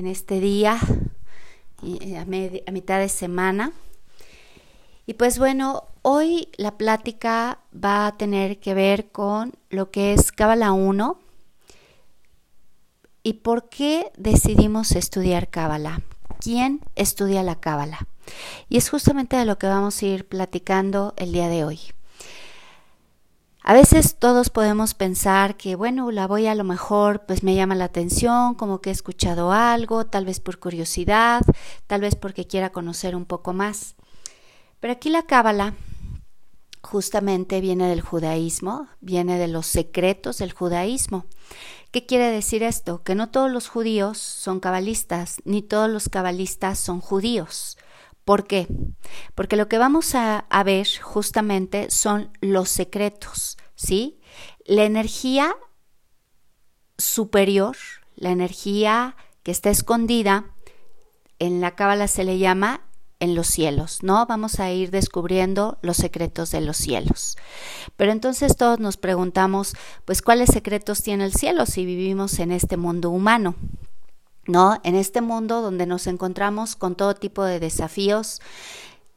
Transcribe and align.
en 0.00 0.06
este 0.06 0.40
día, 0.40 0.80
a, 0.80 2.20
a 2.20 2.72
mitad 2.72 2.98
de 2.98 3.08
semana. 3.10 3.72
Y 5.06 5.14
pues 5.14 5.38
bueno, 5.38 5.84
hoy 6.00 6.48
la 6.56 6.78
plática 6.78 7.58
va 7.72 8.06
a 8.06 8.16
tener 8.16 8.60
que 8.60 8.72
ver 8.72 9.10
con 9.10 9.52
lo 9.68 9.90
que 9.90 10.14
es 10.14 10.32
Cábala 10.32 10.72
1 10.72 11.18
y 13.22 13.34
por 13.34 13.68
qué 13.68 14.10
decidimos 14.16 14.92
estudiar 14.92 15.50
Cábala. 15.50 16.00
¿Quién 16.40 16.80
estudia 16.96 17.42
la 17.42 17.60
Cábala? 17.60 18.06
Y 18.70 18.78
es 18.78 18.88
justamente 18.88 19.36
de 19.36 19.44
lo 19.44 19.58
que 19.58 19.66
vamos 19.66 20.00
a 20.00 20.06
ir 20.06 20.26
platicando 20.26 21.12
el 21.18 21.32
día 21.32 21.48
de 21.48 21.64
hoy. 21.66 21.80
A 23.70 23.72
veces 23.72 24.16
todos 24.18 24.50
podemos 24.50 24.94
pensar 24.94 25.56
que, 25.56 25.76
bueno, 25.76 26.10
la 26.10 26.26
voy 26.26 26.48
a 26.48 26.56
lo 26.56 26.64
mejor, 26.64 27.24
pues 27.24 27.44
me 27.44 27.54
llama 27.54 27.76
la 27.76 27.84
atención, 27.84 28.56
como 28.56 28.80
que 28.80 28.90
he 28.90 28.92
escuchado 28.92 29.52
algo, 29.52 30.06
tal 30.06 30.24
vez 30.24 30.40
por 30.40 30.58
curiosidad, 30.58 31.42
tal 31.86 32.00
vez 32.00 32.16
porque 32.16 32.48
quiera 32.48 32.72
conocer 32.72 33.14
un 33.14 33.26
poco 33.26 33.52
más. 33.52 33.94
Pero 34.80 34.94
aquí 34.94 35.08
la 35.08 35.22
cábala 35.22 35.74
justamente 36.82 37.60
viene 37.60 37.88
del 37.88 38.00
judaísmo, 38.00 38.88
viene 39.00 39.38
de 39.38 39.46
los 39.46 39.68
secretos 39.68 40.38
del 40.38 40.50
judaísmo. 40.50 41.26
¿Qué 41.92 42.06
quiere 42.06 42.28
decir 42.28 42.64
esto? 42.64 43.04
Que 43.04 43.14
no 43.14 43.30
todos 43.30 43.52
los 43.52 43.68
judíos 43.68 44.18
son 44.18 44.58
cabalistas, 44.58 45.36
ni 45.44 45.62
todos 45.62 45.88
los 45.88 46.08
cabalistas 46.08 46.80
son 46.80 47.00
judíos. 47.00 47.78
¿Por 48.24 48.46
qué? 48.46 48.68
Porque 49.34 49.56
lo 49.56 49.68
que 49.68 49.78
vamos 49.78 50.14
a, 50.14 50.44
ver 50.64 50.86
justamente 51.00 51.90
son 51.90 52.30
los 52.40 52.68
secretos, 52.68 53.56
¿sí? 53.74 54.20
La 54.64 54.84
energía 54.84 55.56
superior, 56.98 57.76
la 58.16 58.30
energía 58.30 59.16
que 59.42 59.50
está 59.50 59.70
escondida, 59.70 60.54
en 61.38 61.60
la 61.60 61.74
cábala 61.74 62.06
se 62.06 62.24
le 62.24 62.38
llama 62.38 62.82
en 63.20 63.34
los 63.34 63.46
cielos, 63.46 64.02
¿no? 64.02 64.26
Vamos 64.26 64.60
a 64.60 64.70
ir 64.70 64.90
descubriendo 64.90 65.78
los 65.82 65.96
secretos 65.96 66.50
de 66.50 66.62
los 66.62 66.76
cielos. 66.76 67.36
Pero 67.96 68.12
entonces 68.12 68.56
todos 68.56 68.80
nos 68.80 68.96
preguntamos, 68.96 69.74
pues, 70.04 70.22
¿cuáles 70.22 70.50
secretos 70.50 71.02
tiene 71.02 71.24
el 71.24 71.34
cielo 71.34 71.66
si 71.66 71.84
vivimos 71.84 72.38
en 72.38 72.50
este 72.50 72.76
mundo 72.76 73.10
humano? 73.10 73.54
¿No? 74.46 74.80
En 74.84 74.94
este 74.94 75.20
mundo 75.20 75.62
donde 75.62 75.86
nos 75.86 76.06
encontramos 76.06 76.76
con 76.76 76.94
todo 76.94 77.14
tipo 77.14 77.44
de 77.44 77.60
desafíos, 77.60 78.40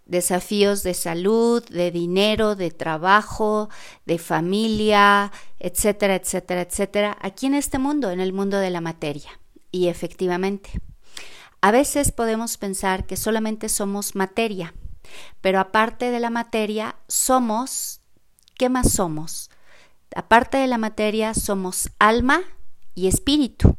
desafíos 0.06 0.84
de 0.84 0.94
salud, 0.94 1.64
de 1.70 1.92
dinero, 1.92 2.56
de 2.56 2.72
trabajo, 2.72 3.70
de 4.06 4.18
familia, 4.18 5.32
etcétera, 5.60 6.16
etcétera, 6.16 6.62
etcétera, 6.62 7.18
aquí 7.22 7.46
en 7.46 7.56
este 7.56 7.80
mundo, 7.80 8.12
en 8.12 8.20
el 8.20 8.34
mundo 8.34 8.58
de 8.58 8.70
la 8.70 8.82
materia. 8.82 9.40
Y 9.72 9.88
efectivamente, 9.88 10.70
a 11.62 11.72
veces 11.72 12.12
podemos 12.12 12.58
pensar 12.58 13.06
que 13.06 13.18
solamente 13.18 13.70
somos 13.70 14.16
materia, 14.16 14.74
pero 15.42 15.60
aparte 15.60 16.12
de 16.12 16.20
la 16.20 16.30
materia, 16.30 16.98
somos, 17.08 18.02
¿qué 18.58 18.70
más 18.70 18.92
somos? 18.92 19.50
Aparte 20.16 20.58
de 20.58 20.68
la 20.68 20.78
materia, 20.78 21.34
somos 21.34 21.90
alma 22.00 22.42
y 22.94 23.08
espíritu. 23.08 23.76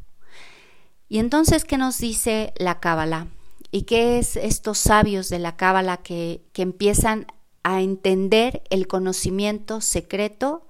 Y 1.07 1.19
entonces, 1.19 1.65
¿qué 1.65 1.77
nos 1.77 1.97
dice 1.99 2.53
la 2.57 2.79
Cábala? 2.79 3.27
¿Y 3.71 3.83
qué 3.83 4.19
es 4.19 4.35
estos 4.35 4.77
sabios 4.77 5.29
de 5.29 5.39
la 5.39 5.55
Cábala 5.55 5.97
que, 5.97 6.41
que 6.53 6.61
empiezan 6.61 7.27
a 7.63 7.81
entender 7.81 8.63
el 8.69 8.87
conocimiento 8.87 9.81
secreto 9.81 10.67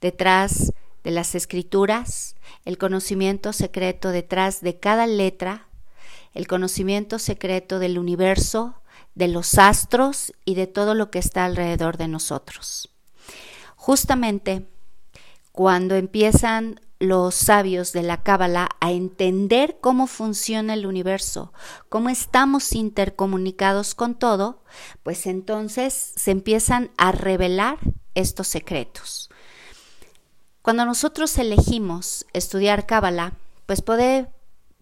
detrás 0.00 0.72
de 1.02 1.10
las 1.10 1.34
escrituras, 1.34 2.36
el 2.64 2.78
conocimiento 2.78 3.52
secreto 3.52 4.10
detrás 4.10 4.60
de 4.60 4.78
cada 4.78 5.06
letra, 5.06 5.68
el 6.32 6.46
conocimiento 6.46 7.18
secreto 7.18 7.78
del 7.78 7.98
universo, 7.98 8.74
de 9.14 9.28
los 9.28 9.58
astros 9.58 10.32
y 10.44 10.54
de 10.54 10.66
todo 10.66 10.94
lo 10.94 11.10
que 11.10 11.18
está 11.18 11.44
alrededor 11.44 11.96
de 11.96 12.08
nosotros. 12.08 12.90
Justamente 13.76 14.66
cuando 15.52 15.94
empiezan 15.94 16.80
los 17.04 17.34
sabios 17.34 17.92
de 17.92 18.02
la 18.02 18.22
Cábala 18.22 18.68
a 18.80 18.90
entender 18.90 19.78
cómo 19.80 20.06
funciona 20.06 20.74
el 20.74 20.86
universo, 20.86 21.52
cómo 21.88 22.08
estamos 22.08 22.72
intercomunicados 22.72 23.94
con 23.94 24.14
todo, 24.14 24.62
pues 25.02 25.26
entonces 25.26 26.12
se 26.16 26.30
empiezan 26.30 26.90
a 26.96 27.12
revelar 27.12 27.78
estos 28.14 28.48
secretos. 28.48 29.30
Cuando 30.62 30.84
nosotros 30.86 31.36
elegimos 31.38 32.26
estudiar 32.32 32.86
Cábala, 32.86 33.34
pues 33.66 33.82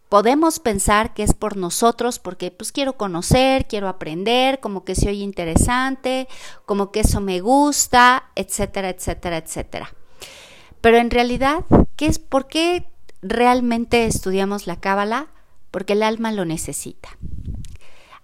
podemos 0.09 0.61
pensar 0.61 1.15
que 1.15 1.23
es 1.23 1.35
por 1.35 1.57
nosotros, 1.57 2.19
porque 2.19 2.51
pues 2.51 2.71
quiero 2.71 2.97
conocer, 2.97 3.67
quiero 3.67 3.89
aprender, 3.89 4.61
como 4.61 4.85
que 4.85 4.95
se 4.95 5.09
oye 5.09 5.25
interesante, 5.25 6.29
como 6.67 6.93
que 6.93 7.01
eso 7.01 7.21
me 7.21 7.41
gusta, 7.41 8.31
etcétera, 8.37 8.91
etcétera, 8.91 9.39
etcétera. 9.39 9.95
Pero 10.83 10.99
en 10.99 11.11
realidad, 11.11 11.65
¿qué 11.97 12.07
es 12.07 12.19
por 12.19 12.49
qué 12.49 12.85
realmente 13.23 14.05
estudiamos 14.05 14.67
la 14.67 14.81
cábala? 14.81 15.29
Porque 15.71 15.95
el 15.95 16.03
alma 16.03 16.33
lo 16.33 16.45
necesita. 16.45 17.17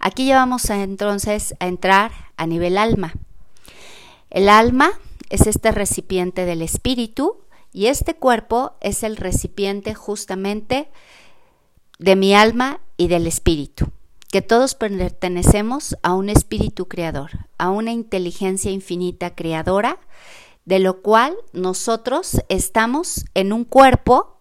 Aquí 0.00 0.26
ya 0.26 0.36
vamos 0.36 0.68
entonces 0.68 1.54
a 1.60 1.68
entrar 1.68 2.10
a 2.36 2.46
nivel 2.46 2.76
alma. 2.76 3.14
El 4.30 4.48
alma 4.48 4.90
es 5.30 5.46
este 5.46 5.70
recipiente 5.70 6.44
del 6.44 6.60
espíritu 6.60 7.38
y 7.72 7.86
este 7.86 8.14
cuerpo 8.14 8.72
es 8.80 9.04
el 9.04 9.16
recipiente 9.16 9.94
justamente 9.94 10.88
de 11.98 12.16
mi 12.16 12.34
alma 12.34 12.80
y 12.96 13.06
del 13.06 13.26
espíritu, 13.26 13.90
que 14.32 14.42
todos 14.42 14.74
pertenecemos 14.74 15.96
a 16.02 16.14
un 16.14 16.28
espíritu 16.28 16.88
creador, 16.88 17.30
a 17.56 17.70
una 17.70 17.92
inteligencia 17.92 18.70
infinita 18.70 19.34
creadora 19.34 19.98
de 20.68 20.80
lo 20.80 21.00
cual 21.00 21.34
nosotros 21.54 22.42
estamos 22.50 23.24
en 23.32 23.54
un 23.54 23.64
cuerpo, 23.64 24.36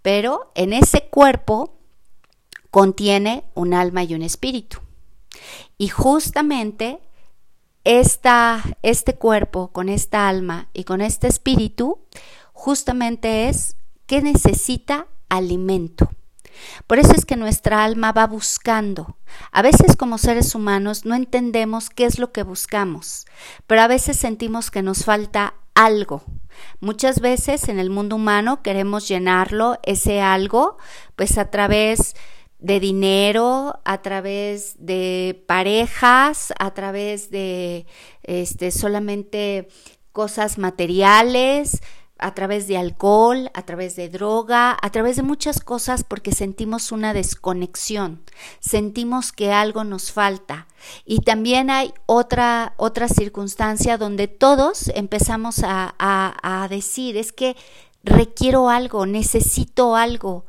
pero 0.00 0.52
en 0.54 0.72
ese 0.72 1.08
cuerpo 1.10 1.74
contiene 2.70 3.42
un 3.54 3.74
alma 3.74 4.04
y 4.04 4.14
un 4.14 4.22
espíritu. 4.22 4.78
Y 5.78 5.88
justamente 5.88 7.00
esta, 7.82 8.62
este 8.82 9.16
cuerpo 9.16 9.72
con 9.72 9.88
esta 9.88 10.28
alma 10.28 10.68
y 10.72 10.84
con 10.84 11.00
este 11.00 11.26
espíritu, 11.26 11.98
justamente 12.52 13.48
es 13.48 13.74
que 14.06 14.22
necesita 14.22 15.08
alimento. 15.28 16.10
Por 16.86 17.00
eso 17.00 17.10
es 17.10 17.26
que 17.26 17.34
nuestra 17.34 17.82
alma 17.82 18.12
va 18.12 18.28
buscando. 18.28 19.16
A 19.50 19.62
veces 19.62 19.96
como 19.96 20.18
seres 20.18 20.54
humanos 20.54 21.04
no 21.04 21.16
entendemos 21.16 21.90
qué 21.90 22.04
es 22.04 22.20
lo 22.20 22.30
que 22.30 22.44
buscamos, 22.44 23.26
pero 23.66 23.82
a 23.82 23.88
veces 23.88 24.16
sentimos 24.16 24.70
que 24.70 24.82
nos 24.82 25.04
falta 25.04 25.54
algo. 25.74 26.22
Muchas 26.80 27.20
veces 27.20 27.68
en 27.68 27.78
el 27.78 27.90
mundo 27.90 28.16
humano 28.16 28.62
queremos 28.62 29.08
llenarlo, 29.08 29.78
ese 29.84 30.20
algo, 30.20 30.76
pues 31.16 31.38
a 31.38 31.50
través 31.50 32.14
de 32.58 32.78
dinero, 32.78 33.80
a 33.84 34.02
través 34.02 34.76
de 34.78 35.42
parejas, 35.46 36.52
a 36.58 36.72
través 36.72 37.30
de 37.30 37.86
este 38.22 38.70
solamente 38.70 39.68
cosas 40.12 40.58
materiales, 40.58 41.82
a 42.22 42.34
través 42.34 42.66
de 42.66 42.78
alcohol, 42.78 43.50
a 43.54 43.62
través 43.62 43.96
de 43.96 44.08
droga, 44.08 44.76
a 44.80 44.90
través 44.90 45.16
de 45.16 45.22
muchas 45.22 45.60
cosas 45.60 46.04
porque 46.04 46.32
sentimos 46.32 46.92
una 46.92 47.12
desconexión, 47.12 48.22
sentimos 48.60 49.32
que 49.32 49.52
algo 49.52 49.84
nos 49.84 50.12
falta. 50.12 50.66
Y 51.04 51.18
también 51.20 51.70
hay 51.70 51.92
otra, 52.06 52.74
otra 52.76 53.08
circunstancia 53.08 53.98
donde 53.98 54.28
todos 54.28 54.88
empezamos 54.94 55.62
a, 55.64 55.94
a, 55.98 56.62
a 56.64 56.68
decir, 56.68 57.16
es 57.16 57.32
que 57.32 57.56
requiero 58.02 58.68
algo, 58.68 59.06
necesito 59.06 59.96
algo, 59.96 60.46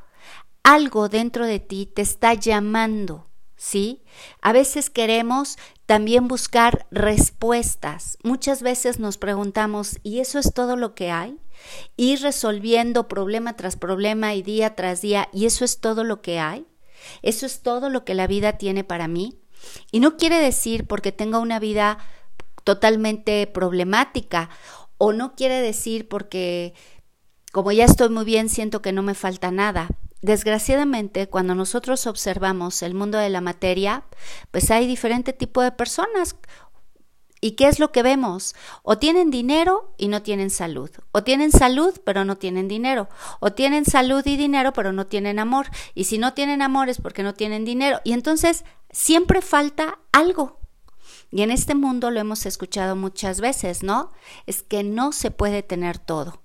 algo 0.64 1.10
dentro 1.10 1.46
de 1.46 1.60
ti 1.60 1.86
te 1.86 2.02
está 2.02 2.34
llamando. 2.34 3.28
¿sí? 3.64 4.04
A 4.42 4.52
veces 4.52 4.90
queremos 4.90 5.58
también 5.86 6.28
buscar 6.28 6.86
respuestas. 6.92 8.18
Muchas 8.22 8.62
veces 8.62 9.00
nos 9.00 9.18
preguntamos, 9.18 10.00
¿y 10.04 10.20
eso 10.20 10.38
es 10.38 10.54
todo 10.54 10.76
lo 10.76 10.96
que 10.96 11.12
hay? 11.12 11.40
Ir 11.96 12.22
resolviendo 12.22 13.08
problema 13.08 13.56
tras 13.56 13.76
problema 13.76 14.34
y 14.34 14.42
día 14.42 14.76
tras 14.76 15.02
día, 15.02 15.30
¿y 15.32 15.46
eso 15.46 15.66
es 15.66 15.80
todo 15.80 16.04
lo 16.04 16.22
que 16.22 16.40
hay? 16.40 16.66
¿Eso 17.22 17.46
es 17.46 17.62
todo 17.62 17.90
lo 17.90 18.06
que 18.06 18.14
la 18.14 18.28
vida 18.28 18.58
tiene 18.58 18.84
para 18.84 19.08
mí? 19.08 19.40
Y 19.92 20.00
no 20.00 20.18
quiere 20.18 20.40
decir 20.40 20.88
porque 20.88 21.12
tenga 21.12 21.40
una 21.40 21.60
vida 21.60 21.98
totalmente 22.64 23.48
problemática 23.48 24.50
o 24.98 25.14
no 25.14 25.36
quiere 25.36 25.62
decir 25.62 26.08
porque 26.08 26.74
como 27.52 27.72
ya 27.72 27.86
estoy 27.86 28.10
muy 28.10 28.26
bien 28.26 28.50
siento 28.50 28.82
que 28.82 28.92
no 28.92 29.04
me 29.04 29.14
falta 29.14 29.52
nada. 29.52 29.90
Desgraciadamente, 30.22 31.28
cuando 31.28 31.54
nosotros 31.54 32.08
observamos 32.08 32.82
el 32.82 32.94
mundo 32.94 33.18
de 33.18 33.30
la 33.30 33.42
materia, 33.42 34.06
pues 34.52 34.72
hay 34.72 34.88
diferente 34.88 35.34
tipo 35.34 35.62
de 35.62 35.74
personas. 35.74 36.38
¿Y 37.44 37.52
qué 37.52 37.68
es 37.68 37.78
lo 37.78 37.92
que 37.92 38.04
vemos? 38.04 38.56
O 38.84 38.98
tienen 38.98 39.30
dinero 39.30 39.94
y 39.98 40.08
no 40.08 40.22
tienen 40.22 40.50
salud. 40.50 40.90
O 41.12 41.24
tienen 41.24 41.52
salud 41.52 41.94
pero 42.06 42.24
no 42.24 42.38
tienen 42.38 42.70
dinero. 42.70 43.10
O 43.42 43.52
tienen 43.52 43.84
salud 43.84 44.26
y 44.26 44.38
dinero 44.38 44.72
pero 44.72 44.94
no 44.94 45.08
tienen 45.08 45.40
amor. 45.40 45.68
Y 45.94 46.06
si 46.06 46.18
no 46.18 46.34
tienen 46.34 46.62
amor 46.62 46.88
es 46.88 47.02
porque 47.02 47.22
no 47.22 47.34
tienen 47.34 47.66
dinero. 47.66 48.00
Y 48.06 48.14
entonces 48.14 48.64
siempre 48.92 49.42
falta 49.42 50.00
algo. 50.14 50.58
Y 51.32 51.42
en 51.42 51.52
este 51.52 51.76
mundo 51.76 52.12
lo 52.12 52.22
hemos 52.22 52.46
escuchado 52.46 52.96
muchas 52.96 53.42
veces, 53.42 53.84
¿no? 53.84 54.14
Es 54.46 54.64
que 54.64 54.86
no 54.86 55.12
se 55.12 55.30
puede 55.30 55.64
tener 55.64 55.98
todo. 55.98 56.40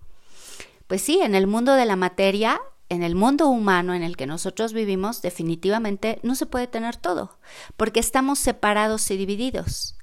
Pues 0.88 1.00
sí, 1.00 1.20
en 1.22 1.36
el 1.36 1.46
mundo 1.46 1.74
de 1.74 1.86
la 1.86 1.94
materia 1.94 2.60
en 2.88 3.02
el 3.02 3.14
mundo 3.14 3.48
humano 3.48 3.92
en 3.94 4.02
el 4.02 4.16
que 4.16 4.26
nosotros 4.26 4.72
vivimos, 4.72 5.20
definitivamente 5.20 6.18
no 6.22 6.34
se 6.34 6.46
puede 6.46 6.66
tener 6.66 6.96
todo, 6.96 7.38
porque 7.76 8.00
estamos 8.00 8.38
separados 8.38 9.10
y 9.10 9.18
divididos. 9.18 9.97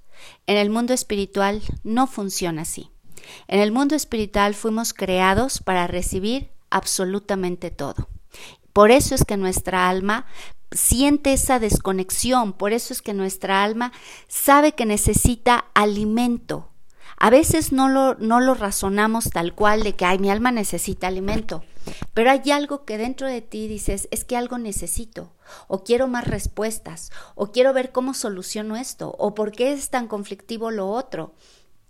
En 0.48 0.58
el 0.58 0.70
mundo 0.70 0.94
espiritual 0.94 1.62
no 1.84 2.08
funciona 2.08 2.64
así. 2.64 2.92
En 3.48 3.60
el 3.60 3.72
mundo 3.72 3.96
espiritual 3.96 4.54
fuimos 4.54 4.94
creados 4.94 5.62
para 5.62 5.88
recibir 5.88 6.52
absolutamente 6.70 7.72
todo. 7.72 8.08
Por 8.74 8.92
eso 8.92 9.16
es 9.16 9.24
que 9.24 9.38
nuestra 9.38 9.90
alma 9.90 10.26
siente 10.72 11.34
esa 11.34 11.60
desconexión, 11.60 12.54
por 12.54 12.74
eso 12.74 12.94
es 12.94 13.02
que 13.02 13.14
nuestra 13.14 13.64
alma 13.64 13.94
sabe 14.28 14.74
que 14.74 14.86
necesita 14.86 15.66
alimento. 15.74 16.70
A 17.18 17.30
veces 17.30 17.72
no 17.72 17.90
lo, 17.90 18.16
no 18.16 18.40
lo 18.40 18.54
razonamos 18.54 19.30
tal 19.30 19.54
cual 19.54 19.84
de 19.84 19.94
que, 19.94 20.06
ay, 20.06 20.20
mi 20.20 20.30
alma 20.30 20.52
necesita 20.52 21.08
alimento, 21.08 21.64
pero 22.14 22.32
hay 22.32 22.52
algo 22.52 22.86
que 22.86 22.98
dentro 22.98 23.28
de 23.28 23.42
ti 23.42 23.68
dices, 23.68 24.08
es 24.12 24.26
que 24.26 24.38
algo 24.38 24.58
necesito, 24.58 25.32
o 25.68 25.84
quiero 25.84 26.08
más 26.08 26.28
respuestas, 26.28 27.12
o 27.36 27.52
quiero 27.52 27.74
ver 27.74 27.92
cómo 27.92 28.14
soluciono 28.14 28.76
esto, 28.76 29.16
o 29.18 29.34
por 29.34 29.52
qué 29.52 29.72
es 29.72 29.90
tan 29.90 30.08
conflictivo 30.08 30.72
lo 30.72 30.90
otro, 30.90 31.34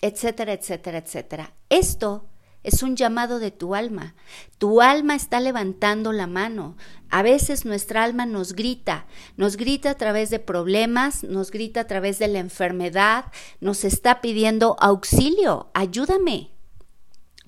etcétera, 0.02 0.54
etcétera, 0.54 1.00
etcétera. 1.00 1.54
Esto 1.70 2.26
es 2.66 2.82
un 2.82 2.96
llamado 2.96 3.38
de 3.38 3.52
tu 3.52 3.76
alma. 3.76 4.16
Tu 4.58 4.82
alma 4.82 5.16
está 5.16 5.40
levantando 5.40 6.12
la 6.12 6.26
mano. 6.26 6.76
A 7.10 7.22
veces 7.22 7.64
nuestra 7.64 8.04
alma 8.04 8.26
nos 8.26 8.54
grita, 8.54 9.06
nos 9.38 9.56
grita 9.56 9.92
a 9.92 9.98
través 9.98 10.32
de 10.32 10.40
problemas, 10.40 11.24
nos 11.24 11.52
grita 11.52 11.82
a 11.82 11.88
través 11.88 12.18
de 12.18 12.28
la 12.28 12.40
enfermedad, 12.40 13.26
nos 13.62 13.84
está 13.86 14.20
pidiendo 14.20 14.76
auxilio, 14.80 15.70
ayúdame. 15.76 16.52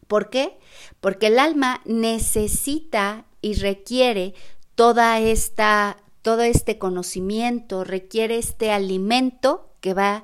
¿Por 0.08 0.30
qué? 0.30 0.60
Porque 1.02 1.28
el 1.28 1.40
alma 1.40 1.82
necesita 1.86 3.26
y 3.42 3.56
requiere 3.56 4.36
toda 4.76 5.20
esta 5.20 5.98
todo 6.22 6.42
este 6.42 6.78
conocimiento, 6.78 7.84
requiere 7.84 8.38
este 8.38 8.72
alimento 8.72 9.74
que 9.80 9.94
va 9.94 10.24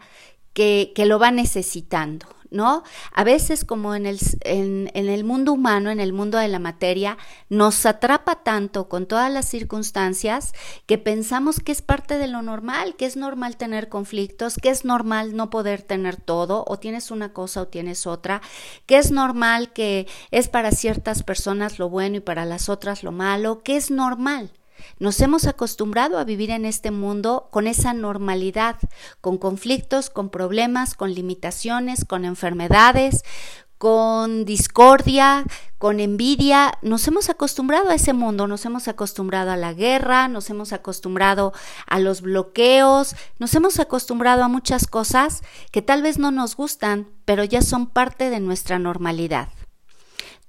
que, 0.54 0.92
que 0.94 1.06
lo 1.06 1.18
va 1.18 1.32
necesitando. 1.32 2.28
¿No? 2.54 2.84
A 3.12 3.24
veces 3.24 3.66
como 3.66 3.96
en 3.96 4.06
el, 4.06 4.20
en, 4.42 4.90
el 4.94 5.24
mundo 5.24 5.52
humano, 5.52 5.90
en 5.90 6.00
el 6.00 6.14
mundo 6.14 6.38
de 6.38 6.48
la 6.48 6.60
materia, 6.60 7.18
nos 7.50 7.86
atrapa 7.86 8.44
tanto 8.44 8.88
con 8.88 9.08
todas 9.08 9.32
las 9.32 9.50
circunstancias 9.50 10.54
que 10.86 10.98
pensamos 10.98 11.60
que 11.60 11.72
es 11.72 11.82
parte 11.82 12.18
de 12.18 12.28
lo 12.28 12.42
normal, 12.42 12.96
que 12.96 13.06
es 13.06 13.18
normal 13.18 13.58
tener 13.58 13.90
conflictos, 13.90 14.56
que 14.56 14.70
es 14.70 14.86
normal 14.86 15.36
no 15.36 15.50
poder 15.50 15.82
tener 15.82 16.16
todo, 16.16 16.64
o 16.68 16.78
tienes 16.80 17.12
una 17.12 17.34
cosa 17.34 17.64
o 17.64 17.68
tienes 17.68 18.08
otra, 18.08 18.42
que 18.86 18.98
es 18.98 19.12
normal 19.12 19.74
que 19.74 20.08
es 20.32 20.48
para 20.48 20.72
ciertas 20.72 21.24
personas 21.24 21.80
lo 21.80 21.90
bueno 21.90 22.18
y 22.18 22.22
para 22.22 22.46
las 22.46 22.70
otras 22.70 23.04
lo 23.04 23.12
malo, 23.12 23.64
que 23.64 23.76
es 23.76 23.92
normal. 23.92 24.52
Nos 25.00 25.20
hemos 25.22 25.48
acostumbrado 25.48 26.18
a 26.18 26.24
vivir 26.24 26.52
en 26.52 26.66
este 26.66 26.92
mundo 26.92 27.48
con 27.52 27.68
esa 27.68 27.94
normalidad, 27.94 28.78
con 29.22 29.38
conflictos, 29.38 30.10
con 30.10 30.30
problemas, 30.30 30.96
con 30.96 31.14
limitaciones, 31.14 32.06
con 32.06 32.26
enfermedades, 32.26 33.24
con 33.84 34.46
discordia, 34.46 35.44
con 35.78 36.00
envidia. 36.00 36.72
Nos 36.82 37.06
hemos 37.10 37.30
acostumbrado 37.30 37.90
a 37.90 37.96
ese 37.96 38.14
mundo, 38.14 38.48
nos 38.48 38.64
hemos 38.64 38.88
acostumbrado 38.88 39.52
a 39.52 39.58
la 39.58 39.74
guerra, 39.74 40.30
nos 40.30 40.50
hemos 40.50 40.72
acostumbrado 40.72 41.52
a 41.86 42.00
los 42.00 42.22
bloqueos, 42.22 43.14
nos 43.40 43.54
hemos 43.56 43.82
acostumbrado 43.82 44.42
a 44.42 44.48
muchas 44.48 44.88
cosas 44.88 45.42
que 45.70 45.82
tal 45.82 46.02
vez 46.02 46.18
no 46.18 46.32
nos 46.32 46.56
gustan, 46.56 47.10
pero 47.26 47.44
ya 47.44 47.62
son 47.62 47.88
parte 47.88 48.30
de 48.30 48.40
nuestra 48.40 48.80
normalidad. 48.80 49.50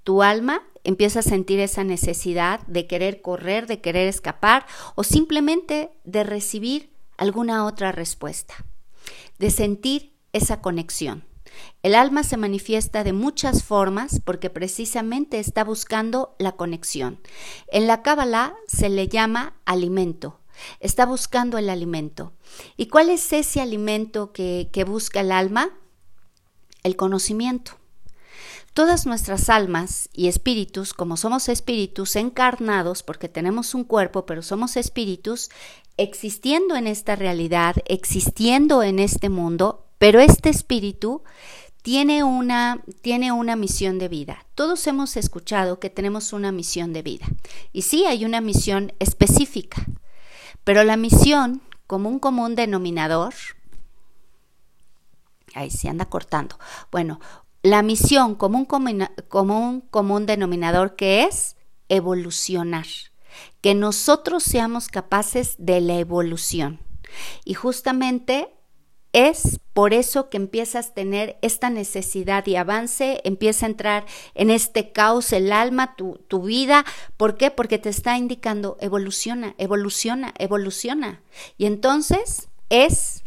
Tu 0.04 0.22
alma 0.22 0.62
empieza 0.84 1.20
a 1.20 1.22
sentir 1.22 1.58
esa 1.60 1.82
necesidad 1.82 2.60
de 2.66 2.86
querer 2.86 3.22
correr, 3.22 3.66
de 3.66 3.80
querer 3.80 4.06
escapar 4.06 4.66
o 4.94 5.02
simplemente 5.02 5.90
de 6.04 6.22
recibir 6.24 6.94
alguna 7.16 7.64
otra 7.64 7.90
respuesta, 7.90 8.54
de 9.38 9.50
sentir 9.50 10.14
esa 10.32 10.60
conexión. 10.60 11.24
El 11.82 11.94
alma 11.94 12.22
se 12.24 12.36
manifiesta 12.36 13.04
de 13.04 13.12
muchas 13.12 13.62
formas 13.62 14.20
porque 14.24 14.50
precisamente 14.50 15.38
está 15.38 15.64
buscando 15.64 16.34
la 16.38 16.52
conexión. 16.52 17.20
En 17.68 17.86
la 17.86 18.02
Kabbalah 18.02 18.54
se 18.66 18.88
le 18.88 19.08
llama 19.08 19.54
alimento. 19.64 20.40
Está 20.80 21.06
buscando 21.06 21.58
el 21.58 21.68
alimento. 21.68 22.32
¿Y 22.76 22.86
cuál 22.86 23.10
es 23.10 23.32
ese 23.32 23.60
alimento 23.60 24.32
que, 24.32 24.68
que 24.72 24.84
busca 24.84 25.20
el 25.20 25.32
alma? 25.32 25.70
El 26.82 26.96
conocimiento. 26.96 27.72
Todas 28.74 29.06
nuestras 29.06 29.48
almas 29.50 30.08
y 30.12 30.26
espíritus, 30.26 30.94
como 30.94 31.16
somos 31.16 31.48
espíritus 31.48 32.16
encarnados, 32.16 33.04
porque 33.04 33.28
tenemos 33.28 33.72
un 33.72 33.84
cuerpo, 33.84 34.26
pero 34.26 34.42
somos 34.42 34.76
espíritus, 34.76 35.48
existiendo 35.96 36.74
en 36.74 36.88
esta 36.88 37.14
realidad, 37.14 37.76
existiendo 37.86 38.82
en 38.82 38.98
este 38.98 39.28
mundo, 39.28 39.86
pero 39.98 40.18
este 40.18 40.48
espíritu 40.50 41.22
tiene 41.82 42.24
una, 42.24 42.82
tiene 43.00 43.30
una 43.30 43.54
misión 43.54 44.00
de 44.00 44.08
vida. 44.08 44.44
Todos 44.56 44.84
hemos 44.88 45.16
escuchado 45.16 45.78
que 45.78 45.88
tenemos 45.88 46.32
una 46.32 46.50
misión 46.50 46.92
de 46.92 47.02
vida. 47.02 47.26
Y 47.72 47.82
sí, 47.82 48.06
hay 48.06 48.24
una 48.24 48.40
misión 48.40 48.92
específica, 48.98 49.86
pero 50.64 50.82
la 50.82 50.96
misión 50.96 51.62
como 51.86 52.08
un 52.08 52.18
común 52.18 52.56
denominador, 52.56 53.34
ahí 55.54 55.70
se 55.70 55.88
anda 55.88 56.06
cortando. 56.06 56.58
Bueno, 56.90 57.20
la 57.64 57.82
misión 57.82 58.34
como 58.34 58.58
un 58.58 58.66
común, 58.66 59.80
común 59.90 60.26
denominador 60.26 60.96
que 60.96 61.24
es 61.24 61.56
evolucionar, 61.88 62.84
que 63.62 63.74
nosotros 63.74 64.42
seamos 64.42 64.88
capaces 64.88 65.56
de 65.58 65.80
la 65.80 65.94
evolución. 65.94 66.78
Y 67.42 67.54
justamente 67.54 68.50
es 69.14 69.60
por 69.72 69.94
eso 69.94 70.28
que 70.28 70.36
empiezas 70.36 70.88
a 70.88 70.94
tener 70.94 71.38
esta 71.40 71.70
necesidad 71.70 72.46
y 72.46 72.56
avance, 72.56 73.22
empieza 73.24 73.64
a 73.64 73.70
entrar 73.70 74.06
en 74.34 74.50
este 74.50 74.92
caos 74.92 75.32
el 75.32 75.50
alma, 75.50 75.96
tu, 75.96 76.20
tu, 76.28 76.42
vida. 76.42 76.84
¿Por 77.16 77.38
qué? 77.38 77.50
Porque 77.50 77.78
te 77.78 77.88
está 77.88 78.18
indicando 78.18 78.76
evoluciona, 78.78 79.54
evoluciona, 79.56 80.34
evoluciona. 80.38 81.22
Y 81.56 81.64
entonces 81.64 82.48
es 82.68 83.23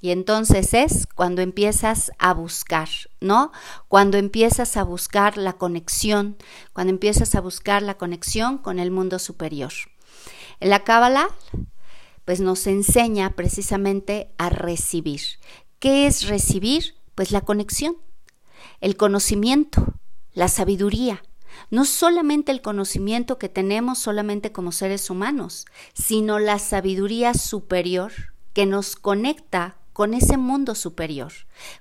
y 0.00 0.10
entonces 0.10 0.74
es 0.74 1.06
cuando 1.06 1.42
empiezas 1.42 2.12
a 2.18 2.32
buscar, 2.32 2.88
¿no? 3.20 3.50
Cuando 3.88 4.16
empiezas 4.16 4.76
a 4.76 4.84
buscar 4.84 5.36
la 5.36 5.54
conexión, 5.54 6.36
cuando 6.72 6.92
empiezas 6.92 7.34
a 7.34 7.40
buscar 7.40 7.82
la 7.82 7.96
conexión 7.96 8.58
con 8.58 8.78
el 8.78 8.90
mundo 8.90 9.18
superior. 9.18 9.72
En 10.60 10.70
la 10.70 10.84
Cábala, 10.84 11.30
pues 12.24 12.40
nos 12.40 12.66
enseña 12.66 13.30
precisamente 13.30 14.30
a 14.38 14.50
recibir. 14.50 15.22
¿Qué 15.80 16.06
es 16.06 16.28
recibir? 16.28 16.94
Pues 17.14 17.32
la 17.32 17.40
conexión, 17.40 17.96
el 18.80 18.96
conocimiento, 18.96 19.94
la 20.32 20.48
sabiduría. 20.48 21.22
No 21.70 21.84
solamente 21.84 22.52
el 22.52 22.62
conocimiento 22.62 23.38
que 23.38 23.48
tenemos 23.48 23.98
solamente 23.98 24.52
como 24.52 24.70
seres 24.70 25.10
humanos, 25.10 25.66
sino 25.94 26.38
la 26.38 26.60
sabiduría 26.60 27.34
superior 27.34 28.12
que 28.52 28.66
nos 28.66 28.94
conecta 28.94 29.77
con 29.98 30.14
ese 30.14 30.36
mundo 30.36 30.76
superior, 30.76 31.32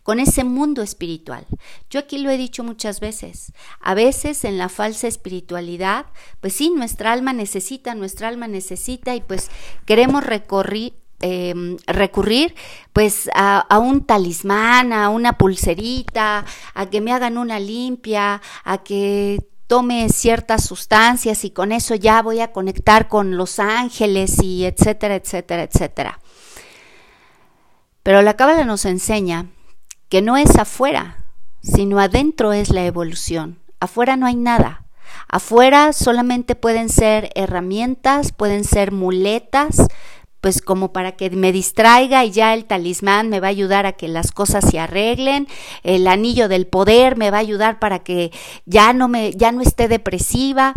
con 0.01 0.19
ese 0.19 0.43
mundo 0.43 0.81
espiritual. 0.81 1.45
Yo 1.91 1.99
aquí 1.99 2.17
lo 2.17 2.31
he 2.31 2.37
dicho 2.37 2.63
muchas 2.63 2.99
veces. 2.99 3.53
A 3.79 3.93
veces 3.93 4.43
en 4.43 4.57
la 4.57 4.69
falsa 4.69 5.07
espiritualidad, 5.07 6.07
pues 6.41 6.53
sí, 6.53 6.71
nuestra 6.71 7.11
alma 7.11 7.31
necesita, 7.31 7.93
nuestra 7.93 8.29
alma 8.29 8.47
necesita 8.47 9.13
y 9.13 9.21
pues 9.21 9.51
queremos 9.85 10.23
recorrer, 10.23 10.93
em, 11.19 11.77
recurrir 11.85 12.55
pues 12.91 13.29
a, 13.35 13.59
a, 13.59 13.77
un 13.77 14.03
talismán, 14.03 14.93
a 14.93 15.09
una 15.09 15.37
pulserita, 15.37 16.43
a 16.73 16.89
que 16.89 17.01
me 17.01 17.13
hagan 17.13 17.37
una 17.37 17.59
limpia, 17.59 18.41
a 18.63 18.79
que 18.79 19.45
tome 19.67 20.09
ciertas 20.09 20.65
sustancias 20.65 21.45
y 21.45 21.51
con 21.51 21.71
eso 21.71 21.93
ya 21.93 22.23
voy 22.23 22.39
a 22.39 22.51
conectar 22.51 23.09
con 23.09 23.37
los 23.37 23.59
ángeles 23.59 24.41
y 24.41 24.65
etcétera, 24.65 25.13
etcétera, 25.13 25.61
etcétera. 25.61 26.19
Pero 28.07 28.21
la 28.21 28.35
Cábala 28.35 28.63
nos 28.63 28.85
enseña 28.85 29.47
que 30.07 30.21
no 30.21 30.37
es 30.37 30.55
afuera, 30.55 31.25
sino 31.61 31.99
adentro 31.99 32.53
es 32.53 32.69
la 32.69 32.85
evolución. 32.85 33.59
Afuera 33.81 34.15
no 34.15 34.25
hay 34.25 34.37
nada. 34.37 34.85
Afuera 35.27 35.91
solamente 35.91 36.55
pueden 36.55 36.87
ser 36.87 37.31
herramientas, 37.35 38.31
pueden 38.31 38.63
ser 38.63 38.93
muletas 38.93 39.89
pues 40.39 40.61
como 40.61 40.93
para 40.93 41.17
que 41.17 41.29
me 41.31 41.51
distraiga 41.51 42.23
y 42.23 42.31
ya 42.31 42.53
el 42.53 42.63
talismán 42.63 43.27
me 43.27 43.41
va 43.41 43.47
a 43.47 43.49
ayudar 43.49 43.85
a 43.85 43.91
que 43.91 44.07
las 44.07 44.31
cosas 44.31 44.63
se 44.69 44.79
arreglen, 44.79 45.49
el 45.83 46.07
anillo 46.07 46.47
del 46.47 46.65
poder 46.65 47.17
me 47.17 47.29
va 47.29 47.39
a 47.39 47.41
ayudar 47.41 47.77
para 47.77 47.99
que 47.99 48.31
ya 48.65 48.93
no 48.93 49.09
me 49.09 49.33
ya 49.33 49.51
no 49.51 49.59
esté 49.59 49.89
depresiva. 49.89 50.75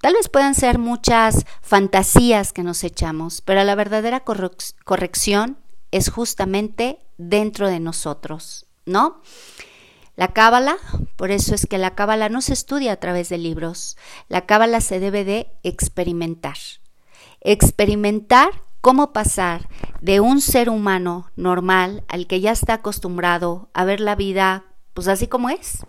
Tal 0.00 0.14
vez 0.14 0.28
puedan 0.28 0.54
ser 0.54 0.78
muchas 0.78 1.46
fantasías 1.62 2.52
que 2.52 2.62
nos 2.62 2.84
echamos, 2.84 3.40
pero 3.40 3.64
la 3.64 3.74
verdadera 3.74 4.20
corrección 4.20 5.56
es 5.90 6.10
justamente 6.10 6.98
dentro 7.18 7.68
de 7.68 7.80
nosotros, 7.80 8.66
¿no? 8.86 9.22
La 10.16 10.28
cábala, 10.28 10.76
por 11.16 11.30
eso 11.30 11.54
es 11.54 11.66
que 11.66 11.78
la 11.78 11.94
cábala 11.94 12.28
no 12.28 12.42
se 12.42 12.52
estudia 12.52 12.92
a 12.92 12.96
través 12.96 13.28
de 13.28 13.38
libros, 13.38 13.96
la 14.28 14.46
cábala 14.46 14.80
se 14.80 15.00
debe 15.00 15.24
de 15.24 15.50
experimentar. 15.62 16.56
Experimentar 17.40 18.50
cómo 18.80 19.12
pasar 19.12 19.68
de 20.00 20.20
un 20.20 20.40
ser 20.40 20.68
humano 20.68 21.30
normal 21.36 22.04
al 22.08 22.26
que 22.26 22.40
ya 22.40 22.52
está 22.52 22.74
acostumbrado 22.74 23.70
a 23.72 23.84
ver 23.84 24.00
la 24.00 24.14
vida 24.14 24.64
pues 24.94 25.08
así 25.08 25.26
como 25.28 25.50
es, 25.50 25.86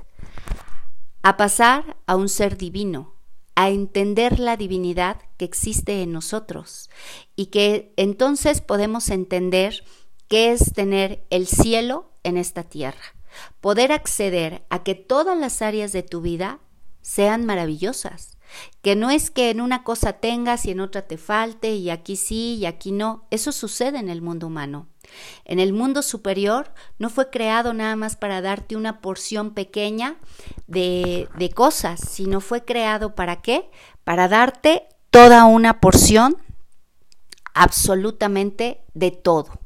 a 1.23 1.37
pasar 1.37 1.97
a 2.07 2.15
un 2.15 2.29
ser 2.29 2.57
divino, 2.57 3.13
a 3.61 3.69
entender 3.69 4.39
la 4.39 4.57
divinidad 4.57 5.17
que 5.37 5.45
existe 5.45 6.01
en 6.01 6.11
nosotros 6.11 6.89
y 7.35 7.47
que 7.47 7.93
entonces 7.95 8.59
podemos 8.59 9.09
entender 9.09 9.83
qué 10.27 10.51
es 10.51 10.73
tener 10.73 11.27
el 11.29 11.45
cielo 11.45 12.09
en 12.23 12.37
esta 12.37 12.63
tierra, 12.63 13.13
poder 13.59 13.91
acceder 13.91 14.63
a 14.71 14.81
que 14.81 14.95
todas 14.95 15.37
las 15.37 15.61
áreas 15.61 15.91
de 15.91 16.01
tu 16.01 16.21
vida 16.21 16.59
sean 17.03 17.45
maravillosas, 17.45 18.39
que 18.81 18.95
no 18.95 19.11
es 19.11 19.29
que 19.29 19.51
en 19.51 19.61
una 19.61 19.83
cosa 19.83 20.13
tengas 20.13 20.65
y 20.65 20.71
en 20.71 20.79
otra 20.79 21.03
te 21.03 21.19
falte 21.19 21.75
y 21.75 21.91
aquí 21.91 22.15
sí 22.15 22.55
y 22.55 22.65
aquí 22.65 22.91
no. 22.91 23.27
Eso 23.29 23.51
sucede 23.51 23.99
en 23.99 24.09
el 24.09 24.23
mundo 24.23 24.47
humano. 24.47 24.87
En 25.45 25.59
el 25.59 25.73
mundo 25.73 26.01
superior 26.01 26.73
no 26.99 27.09
fue 27.09 27.29
creado 27.29 27.73
nada 27.73 27.95
más 27.95 28.15
para 28.15 28.41
darte 28.41 28.75
una 28.75 29.01
porción 29.01 29.53
pequeña 29.53 30.15
de, 30.67 31.27
cosas, 31.55 31.99
sino 31.99 32.41
fue 32.41 32.63
creado 32.63 33.15
para 33.15 33.41
qué? 33.41 33.69
Para 34.03 34.27
darte 34.27 34.87
toda 35.09 35.45
una 35.45 35.79
porción 35.79 36.37
absolutamente 37.53 38.83
de 38.93 39.11
todo. 39.11 39.59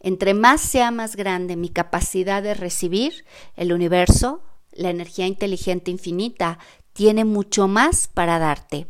Entre 0.00 0.34
más 0.34 0.60
sea 0.60 0.90
más 0.90 1.16
grande 1.16 1.56
mi 1.56 1.68
capacidad 1.68 2.42
de 2.42 2.54
recibir, 2.54 3.24
el 3.56 3.72
universo, 3.72 4.42
la 4.72 4.90
energía 4.90 5.26
inteligente 5.26 5.90
infinita, 5.90 6.58
tiene 6.92 7.24
mucho 7.24 7.68
más 7.68 8.08
para 8.08 8.38
darte. 8.38 8.86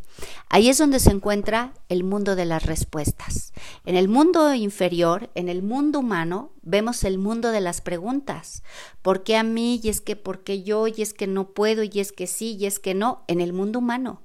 Ahí 0.49 0.69
es 0.69 0.77
donde 0.77 0.99
se 0.99 1.11
encuentra 1.11 1.73
el 1.89 2.03
mundo 2.03 2.35
de 2.35 2.45
las 2.45 2.65
respuestas. 2.65 3.53
En 3.85 3.95
el 3.95 4.07
mundo 4.07 4.53
inferior, 4.53 5.29
en 5.35 5.49
el 5.49 5.63
mundo 5.63 5.99
humano, 5.99 6.51
vemos 6.61 7.03
el 7.03 7.17
mundo 7.17 7.51
de 7.51 7.61
las 7.61 7.81
preguntas. 7.81 8.63
¿Por 9.01 9.23
qué 9.23 9.37
a 9.37 9.43
mí? 9.43 9.79
Y 9.83 9.89
es 9.89 10.01
que 10.01 10.15
¿por 10.15 10.43
qué 10.43 10.63
yo? 10.63 10.87
Y 10.87 11.01
es 11.01 11.13
que 11.13 11.27
no 11.27 11.49
puedo, 11.49 11.83
y 11.83 11.99
es 11.99 12.11
que 12.11 12.27
sí, 12.27 12.55
y 12.59 12.65
es 12.65 12.79
que 12.79 12.93
no. 12.93 13.23
En 13.27 13.41
el 13.41 13.53
mundo 13.53 13.79
humano. 13.79 14.21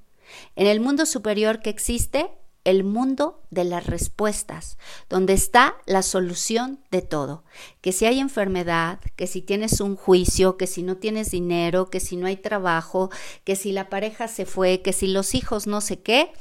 En 0.57 0.67
el 0.67 0.81
mundo 0.81 1.07
superior 1.07 1.61
que 1.61 1.71
existe, 1.71 2.31
el 2.69 2.85
mundo 2.85 3.43
de 3.51 3.65
las 3.65 3.87
respuestas, 3.87 4.79
donde 5.09 5.33
está 5.33 5.77
la 5.87 6.03
solución 6.03 6.81
de 6.91 7.03
todo. 7.03 7.45
Que 7.81 7.93
si 7.93 8.07
hay 8.07 8.21
enfermedad, 8.21 9.01
que 9.17 9.27
si 9.27 9.43
tienes 9.43 9.81
un 9.81 9.97
juicio, 9.97 10.57
que 10.57 10.67
si 10.67 10.83
no 10.83 10.97
tienes 10.97 11.31
dinero, 11.31 11.91
que 11.91 12.01
si 12.01 12.17
no 12.17 12.27
hay 12.27 12.37
trabajo, 12.37 13.11
que 13.45 13.57
si 13.57 13.73
la 13.73 13.89
pareja 13.89 14.29
se 14.29 14.45
fue, 14.45 14.83
que 14.83 14.93
si 14.93 15.07
los 15.07 15.35
hijos 15.35 15.67
no 15.67 15.81
sé 15.81 16.01
qué, 16.01 16.33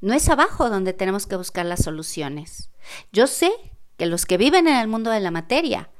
no 0.00 0.14
es 0.14 0.28
abajo 0.28 0.70
donde 0.70 0.92
tenemos 0.92 1.26
que 1.26 1.36
buscar 1.36 1.66
las 1.66 1.82
soluciones. 1.82 2.70
Yo 3.12 3.26
sé 3.26 3.52
que 3.96 4.06
los 4.06 4.26
que 4.26 4.36
viven 4.36 4.68
en 4.68 4.76
el 4.76 4.86
mundo 4.86 5.10
de 5.10 5.20
la 5.20 5.30
materia 5.30 5.90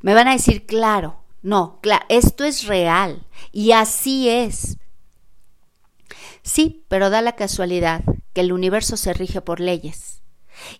me 0.00 0.14
van 0.14 0.28
a 0.28 0.32
decir, 0.32 0.66
claro, 0.66 1.20
no, 1.42 1.78
esto 2.08 2.44
es 2.44 2.66
real 2.66 3.26
y 3.52 3.72
así 3.72 4.28
es. 4.28 4.78
Sí, 6.44 6.84
pero 6.88 7.08
da 7.08 7.22
la 7.22 7.36
casualidad 7.36 8.02
que 8.34 8.42
el 8.42 8.52
universo 8.52 8.96
se 8.98 9.14
rige 9.14 9.40
por 9.40 9.60
leyes. 9.60 10.22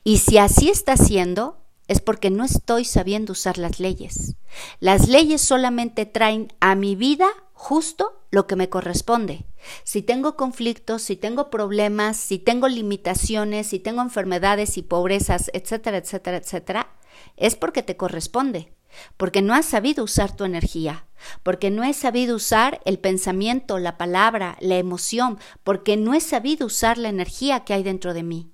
Y 0.05 0.19
si 0.19 0.37
así 0.37 0.69
está 0.69 0.97
siendo, 0.97 1.65
es 1.89 2.01
porque 2.01 2.31
no 2.31 2.45
estoy 2.45 2.85
sabiendo 2.85 3.33
usar 3.33 3.57
las 3.57 3.81
leyes. 3.81 4.37
Las 4.79 5.09
leyes 5.09 5.41
solamente 5.41 6.05
traen 6.05 6.53
a 6.61 6.75
mi 6.75 6.97
vida 6.97 7.27
justo 7.55 8.21
lo 8.31 8.47
que 8.47 8.57
me 8.57 8.69
corresponde. 8.69 9.47
Si 9.85 10.03
tengo 10.03 10.37
conflictos, 10.37 11.03
si 11.03 11.17
tengo 11.17 11.49
problemas, 11.49 12.19
si 12.19 12.39
tengo 12.39 12.69
limitaciones, 12.69 13.69
si 13.69 13.79
tengo 13.79 14.03
enfermedades 14.03 14.77
y 14.77 14.83
pobrezas, 14.83 15.51
etcétera, 15.55 15.97
etcétera, 15.97 16.37
etcétera, 16.37 16.95
es 17.37 17.57
porque 17.57 17.83
te 17.83 17.97
corresponde 17.97 18.75
porque 19.17 19.43
no 19.43 19.55
has 19.55 19.67
sabido 19.67 20.05
usar 20.05 20.37
tu 20.37 20.45
energía, 20.45 21.07
porque 21.43 21.71
no 21.71 21.85
he 21.85 21.93
sabido 21.95 22.37
usar 22.37 22.81
el 22.85 22.99
pensamiento, 22.99 23.79
la 23.79 23.97
palabra, 23.97 24.57
la 24.61 24.77
emoción, 24.77 25.39
porque 25.63 25.97
no 25.97 26.15
he 26.15 26.21
sabido 26.21 26.67
usar 26.67 26.99
la 26.99 27.09
energía 27.09 27.65
que 27.65 27.75
hay 27.75 27.83
dentro 27.83 28.15
de 28.15 28.23
mí. 28.23 28.51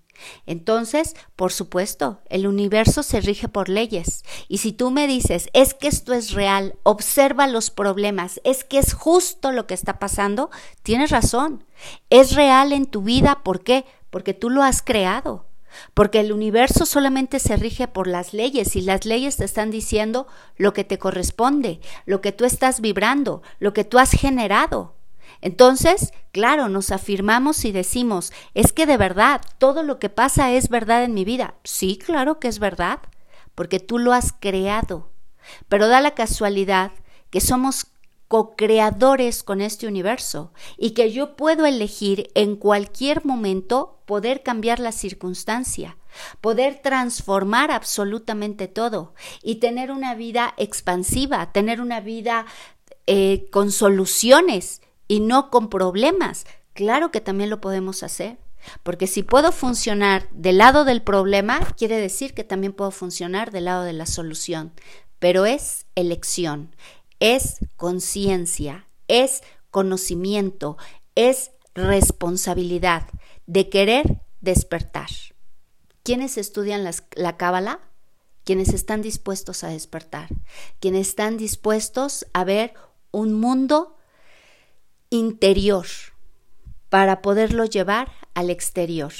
Entonces, 0.46 1.14
por 1.36 1.52
supuesto, 1.52 2.20
el 2.28 2.46
universo 2.46 3.02
se 3.02 3.20
rige 3.20 3.48
por 3.48 3.68
leyes. 3.68 4.22
Y 4.48 4.58
si 4.58 4.72
tú 4.72 4.90
me 4.90 5.06
dices, 5.06 5.48
es 5.52 5.74
que 5.74 5.88
esto 5.88 6.12
es 6.12 6.32
real, 6.32 6.76
observa 6.82 7.46
los 7.46 7.70
problemas, 7.70 8.40
es 8.44 8.64
que 8.64 8.78
es 8.78 8.92
justo 8.92 9.52
lo 9.52 9.66
que 9.66 9.74
está 9.74 9.98
pasando, 9.98 10.50
tienes 10.82 11.10
razón. 11.10 11.64
Es 12.10 12.34
real 12.34 12.72
en 12.72 12.86
tu 12.86 13.02
vida, 13.02 13.42
¿por 13.42 13.62
qué? 13.62 13.86
Porque 14.10 14.34
tú 14.34 14.50
lo 14.50 14.62
has 14.62 14.82
creado 14.82 15.49
porque 15.94 16.20
el 16.20 16.32
universo 16.32 16.86
solamente 16.86 17.38
se 17.38 17.56
rige 17.56 17.88
por 17.88 18.06
las 18.06 18.32
leyes 18.32 18.76
y 18.76 18.80
las 18.80 19.04
leyes 19.04 19.36
te 19.36 19.44
están 19.44 19.70
diciendo 19.70 20.26
lo 20.56 20.72
que 20.72 20.84
te 20.84 20.98
corresponde, 20.98 21.80
lo 22.06 22.20
que 22.20 22.32
tú 22.32 22.44
estás 22.44 22.80
vibrando, 22.80 23.42
lo 23.58 23.72
que 23.72 23.84
tú 23.84 23.98
has 23.98 24.12
generado. 24.12 24.96
Entonces, 25.40 26.12
claro, 26.32 26.68
nos 26.68 26.90
afirmamos 26.90 27.64
y 27.64 27.72
decimos, 27.72 28.32
es 28.54 28.72
que 28.72 28.86
de 28.86 28.96
verdad, 28.96 29.40
todo 29.58 29.82
lo 29.82 29.98
que 29.98 30.10
pasa 30.10 30.50
es 30.52 30.68
verdad 30.68 31.04
en 31.04 31.14
mi 31.14 31.24
vida. 31.24 31.54
Sí, 31.64 31.98
claro 31.98 32.38
que 32.38 32.48
es 32.48 32.58
verdad, 32.58 33.00
porque 33.54 33.80
tú 33.80 33.98
lo 33.98 34.12
has 34.12 34.32
creado. 34.38 35.10
Pero 35.68 35.88
da 35.88 36.00
la 36.00 36.14
casualidad 36.14 36.92
que 37.30 37.40
somos 37.40 37.86
co-creadores 38.30 39.42
con 39.42 39.60
este 39.60 39.88
universo 39.88 40.52
y 40.78 40.92
que 40.92 41.10
yo 41.10 41.34
puedo 41.34 41.66
elegir 41.66 42.30
en 42.36 42.54
cualquier 42.54 43.24
momento 43.24 43.98
poder 44.06 44.44
cambiar 44.44 44.78
la 44.78 44.92
circunstancia, 44.92 45.96
poder 46.40 46.78
transformar 46.80 47.72
absolutamente 47.72 48.68
todo 48.68 49.14
y 49.42 49.56
tener 49.56 49.90
una 49.90 50.14
vida 50.14 50.54
expansiva, 50.58 51.50
tener 51.50 51.80
una 51.80 51.98
vida 51.98 52.46
eh, 53.08 53.48
con 53.50 53.72
soluciones 53.72 54.80
y 55.08 55.18
no 55.18 55.50
con 55.50 55.68
problemas. 55.68 56.46
Claro 56.72 57.10
que 57.10 57.20
también 57.20 57.50
lo 57.50 57.60
podemos 57.60 58.04
hacer. 58.04 58.38
Porque 58.84 59.08
si 59.08 59.24
puedo 59.24 59.50
funcionar 59.50 60.28
del 60.30 60.58
lado 60.58 60.84
del 60.84 61.02
problema, 61.02 61.58
quiere 61.76 61.96
decir 61.96 62.32
que 62.34 62.44
también 62.44 62.74
puedo 62.74 62.92
funcionar 62.92 63.50
del 63.50 63.64
lado 63.64 63.82
de 63.82 63.94
la 63.94 64.06
solución. 64.06 64.72
Pero 65.18 65.46
es 65.46 65.86
elección, 65.96 66.74
es 67.20 67.58
conciencia, 67.76 68.86
es 69.08 69.42
conocimiento, 69.70 70.76
es 71.14 71.52
responsabilidad 71.74 73.06
de 73.46 73.68
querer 73.68 74.22
despertar. 74.40 75.10
¿Quiénes 76.02 76.38
estudian 76.38 76.88
la 77.14 77.36
cábala? 77.36 77.80
Quienes 78.44 78.70
están 78.70 79.02
dispuestos 79.02 79.62
a 79.62 79.68
despertar, 79.68 80.28
quienes 80.80 81.08
están 81.08 81.36
dispuestos 81.36 82.26
a 82.32 82.42
ver 82.42 82.72
un 83.12 83.34
mundo 83.34 83.96
interior 85.10 85.86
para 86.88 87.20
poderlo 87.22 87.66
llevar 87.66 88.12
al 88.34 88.50
exterior, 88.50 89.12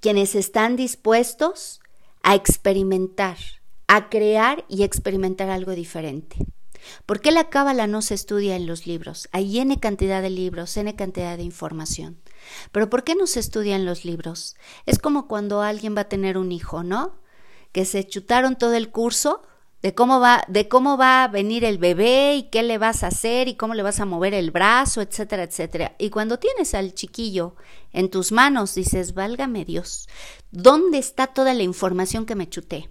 quienes 0.00 0.34
están 0.34 0.76
dispuestos 0.76 1.80
a 2.22 2.34
experimentar, 2.34 3.38
a 3.88 4.10
crear 4.10 4.64
y 4.68 4.84
experimentar 4.84 5.48
algo 5.48 5.72
diferente. 5.72 6.36
¿Por 7.06 7.20
qué 7.20 7.30
la 7.30 7.48
cábala 7.48 7.86
no 7.86 8.02
se 8.02 8.14
estudia 8.14 8.56
en 8.56 8.66
los 8.66 8.86
libros? 8.86 9.28
Hay 9.32 9.58
N 9.58 9.78
cantidad 9.80 10.22
de 10.22 10.30
libros, 10.30 10.76
N 10.76 10.94
cantidad 10.94 11.36
de 11.36 11.42
información. 11.42 12.20
Pero 12.72 12.90
¿por 12.90 13.04
qué 13.04 13.14
no 13.14 13.26
se 13.26 13.40
estudia 13.40 13.76
en 13.76 13.84
los 13.84 14.04
libros? 14.04 14.56
Es 14.86 14.98
como 14.98 15.28
cuando 15.28 15.62
alguien 15.62 15.96
va 15.96 16.02
a 16.02 16.08
tener 16.08 16.38
un 16.38 16.52
hijo, 16.52 16.82
¿no? 16.82 17.20
Que 17.72 17.84
se 17.84 18.06
chutaron 18.06 18.56
todo 18.56 18.74
el 18.74 18.90
curso 18.90 19.42
de 19.82 19.94
cómo 19.94 20.20
va, 20.20 20.44
de 20.46 20.68
cómo 20.68 20.96
va 20.96 21.24
a 21.24 21.28
venir 21.28 21.64
el 21.64 21.78
bebé 21.78 22.36
y 22.36 22.42
qué 22.50 22.62
le 22.62 22.78
vas 22.78 23.02
a 23.02 23.08
hacer 23.08 23.48
y 23.48 23.56
cómo 23.56 23.74
le 23.74 23.82
vas 23.82 23.98
a 23.98 24.04
mover 24.04 24.32
el 24.32 24.52
brazo, 24.52 25.00
etcétera, 25.00 25.42
etcétera. 25.42 25.96
Y 25.98 26.10
cuando 26.10 26.38
tienes 26.38 26.74
al 26.74 26.94
chiquillo 26.94 27.56
en 27.92 28.08
tus 28.08 28.30
manos, 28.30 28.76
dices, 28.76 29.12
válgame 29.12 29.64
Dios, 29.64 30.08
¿dónde 30.52 30.98
está 30.98 31.26
toda 31.26 31.52
la 31.52 31.64
información 31.64 32.26
que 32.26 32.36
me 32.36 32.48
chuté? 32.48 32.90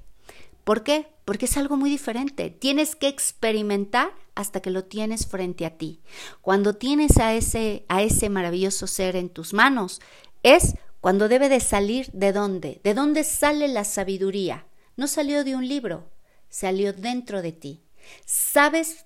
¿Por 0.65 0.83
qué? 0.83 1.10
Porque 1.25 1.45
es 1.45 1.57
algo 1.57 1.77
muy 1.77 1.89
diferente. 1.89 2.49
Tienes 2.49 2.95
que 2.95 3.07
experimentar 3.07 4.11
hasta 4.35 4.61
que 4.61 4.71
lo 4.71 4.85
tienes 4.85 5.27
frente 5.27 5.65
a 5.65 5.77
ti. 5.77 6.01
Cuando 6.41 6.75
tienes 6.75 7.17
a 7.17 7.33
ese, 7.33 7.85
a 7.89 8.01
ese 8.01 8.29
maravilloso 8.29 8.87
ser 8.87 9.15
en 9.15 9.29
tus 9.29 9.53
manos, 9.53 10.01
es 10.43 10.75
cuando 10.99 11.27
debe 11.27 11.49
de 11.49 11.59
salir 11.59 12.11
de 12.11 12.31
dónde? 12.31 12.79
¿De 12.83 12.93
dónde 12.93 13.23
sale 13.23 13.67
la 13.67 13.83
sabiduría? 13.83 14.65
No 14.95 15.07
salió 15.07 15.43
de 15.43 15.55
un 15.55 15.67
libro, 15.67 16.09
salió 16.49 16.93
dentro 16.93 17.41
de 17.41 17.51
ti. 17.51 17.83
¿Sabes 18.25 19.05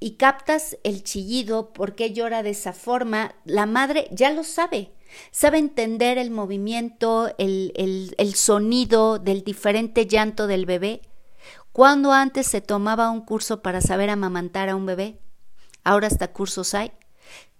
y 0.00 0.12
captas 0.12 0.78
el 0.84 1.02
chillido, 1.02 1.72
por 1.72 1.96
qué 1.96 2.12
llora 2.12 2.42
de 2.42 2.50
esa 2.50 2.72
forma? 2.72 3.34
La 3.44 3.66
madre 3.66 4.08
ya 4.12 4.30
lo 4.30 4.44
sabe. 4.44 4.92
Sabe 5.30 5.58
entender 5.58 6.18
el 6.18 6.30
movimiento, 6.30 7.34
el, 7.38 7.72
el, 7.74 8.14
el 8.18 8.34
sonido 8.34 9.18
del 9.18 9.42
diferente 9.42 10.06
llanto 10.06 10.46
del 10.46 10.66
bebé. 10.66 11.02
¿Cuándo 11.78 12.10
antes 12.10 12.48
se 12.48 12.60
tomaba 12.60 13.08
un 13.08 13.20
curso 13.20 13.62
para 13.62 13.80
saber 13.80 14.10
amamantar 14.10 14.68
a 14.68 14.74
un 14.74 14.84
bebé? 14.84 15.20
Ahora 15.84 16.08
hasta 16.08 16.32
cursos 16.32 16.74
hay 16.74 16.90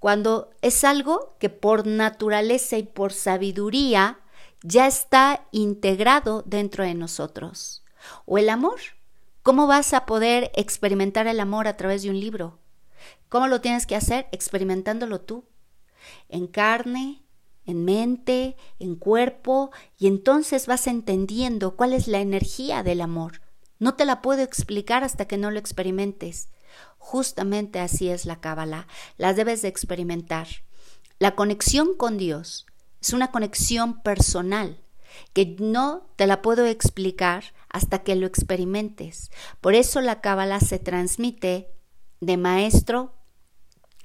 cuando 0.00 0.50
es 0.60 0.82
algo 0.82 1.36
que 1.38 1.50
por 1.50 1.86
naturaleza 1.86 2.76
y 2.78 2.82
por 2.82 3.12
sabiduría 3.12 4.18
ya 4.64 4.88
está 4.88 5.46
integrado 5.52 6.42
dentro 6.44 6.82
de 6.82 6.94
nosotros. 6.94 7.84
O 8.26 8.38
el 8.38 8.48
amor. 8.48 8.80
¿Cómo 9.44 9.68
vas 9.68 9.94
a 9.94 10.04
poder 10.04 10.50
experimentar 10.56 11.28
el 11.28 11.38
amor 11.38 11.68
a 11.68 11.76
través 11.76 12.02
de 12.02 12.10
un 12.10 12.18
libro? 12.18 12.58
¿Cómo 13.28 13.46
lo 13.46 13.60
tienes 13.60 13.86
que 13.86 13.94
hacer? 13.94 14.26
Experimentándolo 14.32 15.20
tú. 15.20 15.44
En 16.28 16.48
carne, 16.48 17.22
en 17.66 17.84
mente, 17.84 18.56
en 18.80 18.96
cuerpo, 18.96 19.70
y 19.96 20.08
entonces 20.08 20.66
vas 20.66 20.88
entendiendo 20.88 21.76
cuál 21.76 21.92
es 21.92 22.08
la 22.08 22.18
energía 22.18 22.82
del 22.82 23.00
amor. 23.00 23.42
No 23.78 23.94
te 23.94 24.04
la 24.04 24.22
puedo 24.22 24.42
explicar 24.42 25.04
hasta 25.04 25.26
que 25.26 25.38
no 25.38 25.50
lo 25.50 25.58
experimentes. 25.58 26.48
Justamente 26.98 27.80
así 27.80 28.08
es 28.08 28.26
la 28.26 28.40
Cábala, 28.40 28.86
la 29.16 29.32
debes 29.34 29.62
de 29.62 29.68
experimentar. 29.68 30.48
La 31.18 31.34
conexión 31.34 31.96
con 31.96 32.18
Dios 32.18 32.66
es 33.00 33.12
una 33.12 33.30
conexión 33.30 34.02
personal 34.02 34.80
que 35.32 35.56
no 35.58 36.06
te 36.16 36.26
la 36.26 36.42
puedo 36.42 36.66
explicar 36.66 37.44
hasta 37.68 38.00
que 38.00 38.14
lo 38.14 38.26
experimentes. 38.26 39.30
Por 39.60 39.74
eso 39.74 40.00
la 40.00 40.20
Cábala 40.20 40.60
se 40.60 40.78
transmite 40.78 41.70
de 42.20 42.36
maestro 42.36 43.14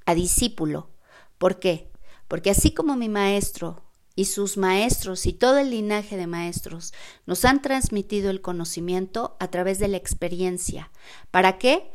a 0.06 0.15
discípulo. 0.15 0.89
¿Por 1.38 1.60
qué? 1.60 1.92
Porque 2.27 2.51
así 2.51 2.74
como 2.74 2.96
mi 2.96 3.10
maestro 3.10 3.83
y 4.15 4.25
sus 4.25 4.58
maestros 4.58 5.25
y 5.25 5.34
todo 5.34 5.58
el 5.58 5.72
linaje 5.72 6.17
de 6.17 6.27
maestros 6.27 6.93
nos 7.25 7.46
han 7.46 7.62
transmitido 7.62 8.29
el 8.29 8.41
conocimiento 8.41 9.36
a 9.39 9.48
través 9.50 9.79
de 9.79 9.88
la 9.88 9.98
experiencia. 9.98 10.91
¿Para 11.32 11.58
qué? 11.58 11.91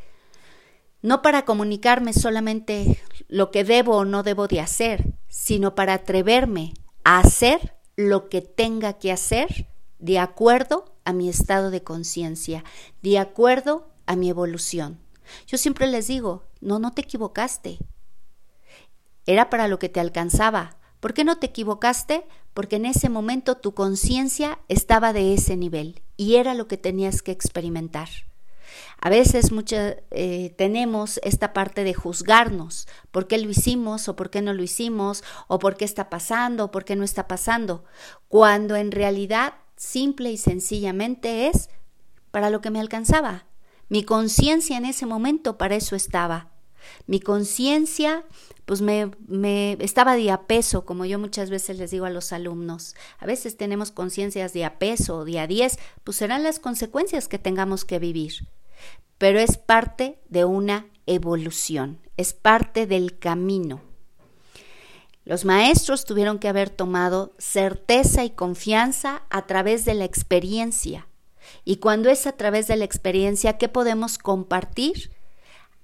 no 1.02 1.22
para 1.22 1.44
comunicarme 1.44 2.12
solamente 2.12 3.00
lo 3.28 3.50
que 3.50 3.64
debo 3.64 3.98
o 3.98 4.04
no 4.04 4.22
debo 4.22 4.48
de 4.48 4.60
hacer, 4.60 5.14
sino 5.28 5.75
para 5.75 5.94
atreverme 5.94 6.75
a 7.04 7.20
hacer 7.20 7.76
lo 7.96 8.28
que 8.28 8.42
tenga 8.42 8.94
que 8.94 9.12
hacer 9.12 9.68
de 9.98 10.18
acuerdo 10.18 10.96
a 11.04 11.12
mi 11.12 11.28
estado 11.28 11.70
de 11.70 11.82
conciencia, 11.82 12.64
de 13.02 13.18
acuerdo 13.18 13.88
a 14.06 14.16
mi 14.16 14.28
evolución. 14.28 14.98
Yo 15.46 15.58
siempre 15.58 15.87
les 15.87 16.06
digo, 16.08 16.44
no, 16.60 16.78
no 16.78 16.92
te 16.92 17.02
equivocaste. 17.02 17.78
Era 19.26 19.50
para 19.50 19.68
lo 19.68 19.78
que 19.78 19.88
te 19.88 20.00
alcanzaba. 20.00 20.77
¿Por 21.00 21.14
qué 21.14 21.24
no 21.24 21.38
te 21.38 21.46
equivocaste? 21.46 22.26
Porque 22.54 22.76
en 22.76 22.86
ese 22.86 23.08
momento 23.08 23.56
tu 23.56 23.74
conciencia 23.74 24.58
estaba 24.68 25.12
de 25.12 25.34
ese 25.34 25.56
nivel 25.56 26.02
y 26.16 26.36
era 26.36 26.54
lo 26.54 26.66
que 26.66 26.76
tenías 26.76 27.22
que 27.22 27.32
experimentar. 27.32 28.08
A 29.00 29.10
veces 29.10 29.50
eh, 30.10 30.54
tenemos 30.56 31.20
esta 31.22 31.52
parte 31.52 31.84
de 31.84 31.94
juzgarnos, 31.94 32.88
por 33.10 33.28
qué 33.28 33.38
lo 33.38 33.48
hicimos 33.48 34.08
o 34.08 34.16
por 34.16 34.30
qué 34.30 34.42
no 34.42 34.52
lo 34.52 34.62
hicimos, 34.62 35.22
o 35.46 35.58
por 35.58 35.76
qué 35.76 35.84
está 35.84 36.10
pasando 36.10 36.64
o 36.64 36.70
por 36.70 36.84
qué 36.84 36.96
no 36.96 37.04
está 37.04 37.28
pasando, 37.28 37.84
cuando 38.28 38.76
en 38.76 38.90
realidad 38.90 39.54
simple 39.76 40.32
y 40.32 40.36
sencillamente 40.36 41.48
es 41.48 41.70
para 42.30 42.50
lo 42.50 42.60
que 42.60 42.70
me 42.70 42.80
alcanzaba. 42.80 43.46
Mi 43.88 44.02
conciencia 44.02 44.76
en 44.76 44.84
ese 44.84 45.06
momento 45.06 45.56
para 45.56 45.76
eso 45.76 45.96
estaba. 45.96 46.50
Mi 47.06 47.20
conciencia, 47.20 48.24
pues 48.68 48.80
me, 48.82 49.10
me, 49.26 49.72
estaba 49.80 50.14
de 50.14 50.30
a 50.30 50.42
peso, 50.42 50.84
como 50.84 51.04
yo 51.04 51.18
muchas 51.18 51.50
veces 51.50 51.76
les 51.76 51.90
digo 51.90 52.04
a 52.04 52.10
los 52.10 52.32
alumnos. 52.32 52.94
A 53.18 53.26
veces 53.26 53.56
tenemos 53.56 53.90
conciencias 53.90 54.52
de 54.52 54.64
a 54.64 54.78
peso 54.78 55.16
o 55.16 55.25
de 55.25 55.40
a 55.40 55.48
diez, 55.48 55.80
pues 56.04 56.18
serán 56.18 56.44
las 56.44 56.60
consecuencias 56.60 57.26
que 57.26 57.40
tengamos 57.40 57.85
que 57.85 57.98
vivir 57.98 58.46
pero 59.18 59.40
es 59.40 59.59
parte 59.59 60.20
de 60.28 60.44
una 60.44 60.87
evolución, 61.07 61.98
es 62.16 62.33
parte 62.33 62.87
del 62.87 63.18
camino. 63.18 63.83
Los 65.24 65.44
maestros 65.44 66.04
tuvieron 66.04 66.38
que 66.38 66.48
haber 66.48 66.70
tomado 66.70 67.35
certeza 67.38 68.24
y 68.24 68.31
confianza 68.31 69.22
a 69.28 69.46
través 69.46 69.85
de 69.85 69.94
la 69.94 70.04
experiencia. 70.04 71.07
Y 71.64 71.76
cuando 71.76 72.09
es 72.09 72.26
a 72.26 72.33
través 72.33 72.66
de 72.68 72.76
la 72.76 72.85
experiencia, 72.85 73.59
¿qué 73.59 73.68
podemos 73.68 74.16
compartir? 74.16 75.11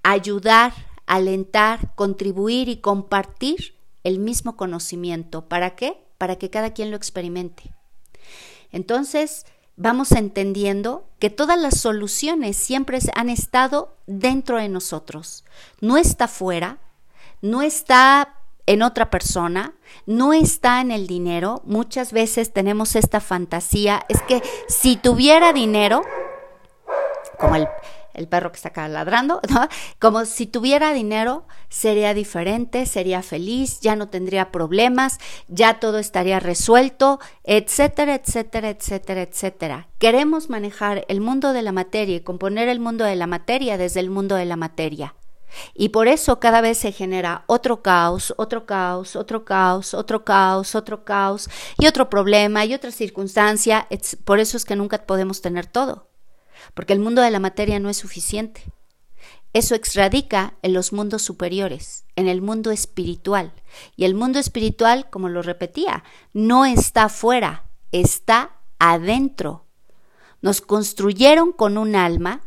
Ayudar, 0.03 0.73
alentar, 1.07 1.95
contribuir 1.95 2.69
y 2.69 2.79
compartir 2.79 3.75
el 4.05 4.19
mismo 4.19 4.57
conocimiento. 4.57 5.49
¿Para 5.49 5.75
qué? 5.75 5.99
Para 6.19 6.37
que 6.37 6.51
cada 6.51 6.73
quien 6.73 6.91
lo 6.91 6.97
experimente. 6.97 7.75
Entonces, 8.73 9.47
vamos 9.77 10.13
entendiendo 10.13 11.07
que 11.19 11.31
todas 11.31 11.59
las 11.59 11.81
soluciones 11.81 12.57
siempre 12.57 12.99
han 13.15 13.29
estado 13.29 13.97
dentro 14.07 14.59
de 14.59 14.69
nosotros. 14.69 15.45
No 15.81 15.97
está 15.97 16.29
fuera, 16.29 16.79
no 17.41 17.63
está 17.63 18.37
en 18.67 18.83
otra 18.83 19.11
persona, 19.11 19.75
no 20.07 20.33
está 20.33 20.81
en 20.81 20.91
el 20.91 21.07
dinero. 21.07 21.63
Muchas 21.65 22.13
veces 22.13 22.53
tenemos 22.53 22.97
esta 22.97 23.21
fantasía, 23.21 24.05
es 24.09 24.23
que 24.23 24.43
si 24.69 24.97
tuviera 24.97 25.53
dinero, 25.53 26.03
como 27.39 27.57
el, 27.57 27.69
el 28.15 28.29
perro 28.29 28.51
que 28.53 28.57
está 28.57 28.71
acá 28.71 28.89
ladrando, 28.89 29.41
como 29.99 30.25
si 30.25 30.47
tuviera 30.47 30.93
dinero, 30.93 31.47
sería 31.69 32.15
diferente, 32.15 32.87
sería 32.87 33.23
feliz, 33.23 33.81
ya 33.81 33.97
no 33.97 34.09
tendría 34.09 34.51
problemas, 34.51 35.19
ya 35.49 35.81
todo 35.81 35.99
estaría 35.99 36.41
resuelto, 36.41 37.21
etcétera, 37.45 38.15
etcétera, 38.15 38.71
etcétera, 38.71 39.23
etcétera. 39.23 39.89
Queremos 39.99 40.51
manejar 40.51 41.05
el 41.09 41.21
mundo 41.21 41.53
de 41.53 41.63
la 41.63 41.73
materia 41.73 42.17
y 42.17 42.21
componer 42.21 42.69
el 42.69 42.81
mundo 42.81 43.05
de 43.05 43.17
la 43.17 43.27
materia 43.27 43.79
desde 43.79 44.01
el 44.01 44.11
mundo 44.11 44.37
de 44.37 44.45
la 44.45 44.57
materia. 44.57 45.15
Y 45.75 45.91
por 45.91 46.09
eso 46.09 46.41
cada 46.41 46.61
vez 46.61 46.79
se 46.79 46.93
genera 46.93 47.45
otro 47.47 47.83
caos, 47.83 48.35
otro 48.37 48.67
caos, 48.67 49.17
otro 49.17 49.45
caos, 49.45 49.95
otro 49.95 50.25
caos, 50.25 50.75
otro 50.75 51.05
caos 51.05 51.49
y 51.79 51.87
otro 51.87 52.11
problema 52.11 52.65
y 52.65 52.75
otra 52.75 52.91
circunstancia. 52.91 53.87
Por 54.25 54.41
eso 54.41 54.57
es 54.57 54.65
que 54.65 54.77
nunca 54.77 55.07
podemos 55.07 55.41
tener 55.41 55.67
todo 55.67 56.09
porque 56.73 56.93
el 56.93 57.01
mundo 57.01 57.21
de 57.21 57.31
la 57.31 57.41
materia 57.41 57.79
no 57.79 57.91
es 57.91 57.99
suficiente. 57.99 58.63
Eso 59.53 59.77
exradica 59.77 60.55
en 60.63 60.73
los 60.73 60.93
mundos 60.93 61.23
superiores, 61.23 62.05
en 62.17 62.27
el 62.27 62.43
mundo 62.43 62.73
espiritual. 62.73 63.53
Y 63.97 64.05
el 64.05 64.15
mundo 64.15 64.41
espiritual, 64.41 65.09
como 65.11 65.29
lo 65.29 65.43
repetía, 65.43 66.03
no 66.33 66.65
está 66.65 67.05
afuera, 67.05 67.65
está 67.93 68.57
adentro. 68.81 69.65
Nos 70.43 70.61
construyeron 70.61 71.53
con 71.53 71.79
un 71.79 71.95
alma 71.95 72.41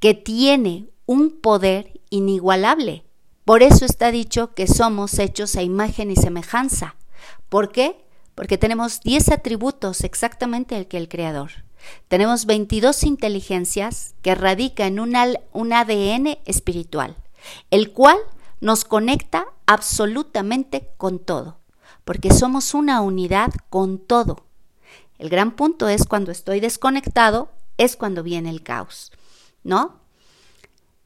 que 0.00 0.14
tiene 0.14 0.88
un 1.06 1.40
poder 1.40 2.00
inigualable. 2.08 3.04
Por 3.44 3.62
eso 3.62 3.84
está 3.84 4.10
dicho 4.10 4.54
que 4.54 4.66
somos 4.66 5.18
hechos 5.18 5.56
a 5.56 5.62
imagen 5.62 6.10
y 6.10 6.16
semejanza. 6.16 6.96
¿Por 7.50 7.70
qué? 7.70 8.02
Porque 8.34 8.56
tenemos 8.56 9.00
10 9.00 9.30
atributos 9.30 10.02
exactamente 10.02 10.76
el 10.76 10.88
que 10.88 10.96
el 10.96 11.08
Creador. 11.08 11.50
Tenemos 12.08 12.46
22 12.46 13.02
inteligencias 13.04 14.14
que 14.22 14.34
radican 14.34 14.94
en 14.94 15.00
un, 15.00 15.16
un 15.52 15.72
ADN 15.72 16.38
espiritual, 16.44 17.16
el 17.70 17.92
cual 17.92 18.18
nos 18.60 18.84
conecta 18.84 19.46
absolutamente 19.66 20.90
con 20.96 21.18
todo, 21.18 21.58
porque 22.04 22.32
somos 22.32 22.74
una 22.74 23.00
unidad 23.00 23.52
con 23.70 23.98
todo. 23.98 24.46
El 25.18 25.28
gran 25.28 25.52
punto 25.52 25.88
es 25.88 26.06
cuando 26.06 26.32
estoy 26.32 26.60
desconectado, 26.60 27.50
es 27.76 27.96
cuando 27.96 28.22
viene 28.22 28.50
el 28.50 28.62
caos, 28.62 29.12
¿no? 29.62 30.00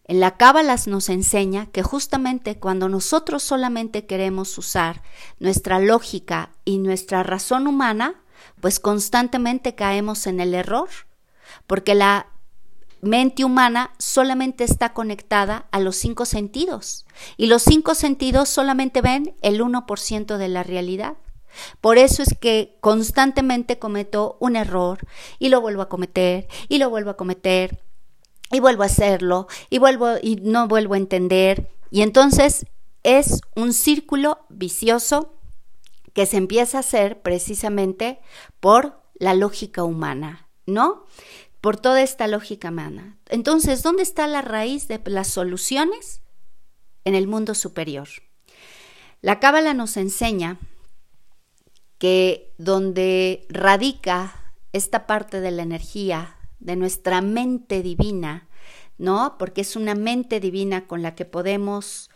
En 0.09 0.21
la 0.21 0.39
Cábalas 0.39 0.87
nos 0.87 1.11
enseña 1.11 1.67
que 1.67 1.83
justamente 1.83 2.59
cuando 2.59 2.89
nosotros 2.89 3.43
solamente 3.43 4.07
queremos 4.07 4.57
usar 4.57 5.03
nuestra 5.39 5.81
lógica 5.81 6.51
y 6.65 6.79
nuestra 6.79 7.23
razón 7.23 7.67
humana, 7.67 8.15
pues 8.61 8.81
constantemente 8.81 9.75
caemos 9.75 10.27
en 10.27 10.41
el 10.41 10.55
error, 10.55 10.89
porque 11.67 11.95
la 11.95 12.27
mente 13.01 13.45
humana 13.45 13.93
solamente 13.99 14.65
está 14.65 14.93
conectada 14.93 15.67
a 15.71 15.81
los 15.81 15.97
cinco 15.97 16.25
sentidos 16.25 17.07
y 17.37 17.47
los 17.47 17.63
cinco 17.63 17.95
sentidos 17.95 18.49
solamente 18.49 19.01
ven 19.01 19.35
el 19.43 19.61
1% 19.61 20.37
de 20.37 20.49
la 20.49 20.63
realidad. 20.63 21.17
Por 21.81 21.99
eso 21.99 22.23
es 22.23 22.37
que 22.39 22.77
constantemente 22.81 23.79
cometo 23.79 24.37
un 24.41 24.57
error 24.57 24.99
y 25.39 25.49
lo 25.49 25.61
vuelvo 25.61 25.83
a 25.83 25.89
cometer 25.89 26.47
y 26.69 26.79
lo 26.79 26.91
vuelvo 26.91 27.11
a 27.11 27.17
cometer 27.17 27.81
y 28.51 28.61
vuelvo 28.61 28.83
a 28.83 28.87
hacerlo 28.87 29.47
y 29.71 29.79
vuelvo 29.79 30.17
y 30.21 30.37
no 30.37 30.69
vuelvo 30.69 30.95
a 30.95 30.99
entender 30.99 31.71
y 31.91 32.03
entonces 32.03 32.67
es 33.03 33.41
un 33.57 33.73
círculo 33.73 34.41
vicioso 34.49 35.38
que 36.19 36.27
se 36.27 36.37
empieza 36.37 36.79
a 36.79 36.81
hacer 36.81 37.23
precisamente 37.23 38.19
por 38.59 39.01
la 39.21 39.35
lógica 39.35 39.85
humana, 39.85 40.49
¿no? 40.67 41.07
Por 41.61 41.77
toda 41.77 42.03
esta 42.03 42.27
lógica 42.27 42.71
humana. 42.71 43.17
Entonces, 43.29 43.85
¿dónde 43.85 44.03
está 44.03 44.27
la 44.27 44.43
raíz 44.43 44.89
de 44.89 45.01
las 45.05 45.29
soluciones? 45.29 46.23
En 47.05 47.15
el 47.15 47.29
mundo 47.29 47.55
superior. 47.55 48.09
La 49.21 49.39
Cábala 49.39 49.75
nos 49.75 49.97
enseña 49.97 50.59
que 51.99 52.53
donde 52.59 53.47
radica 53.49 54.57
esta 54.73 55.07
parte 55.07 55.41
de 55.41 55.53
la 55.53 55.63
energía 55.63 56.37
de 56.59 56.75
nuestra 56.75 57.21
mente 57.21 57.81
divina, 57.81 58.49
¿no? 58.99 59.37
Porque 59.39 59.61
es 59.61 59.77
una 59.77 59.95
mente 59.95 60.41
divina 60.41 60.89
con 60.89 61.01
la 61.01 61.15
que 61.15 61.27
podemos 61.27 62.11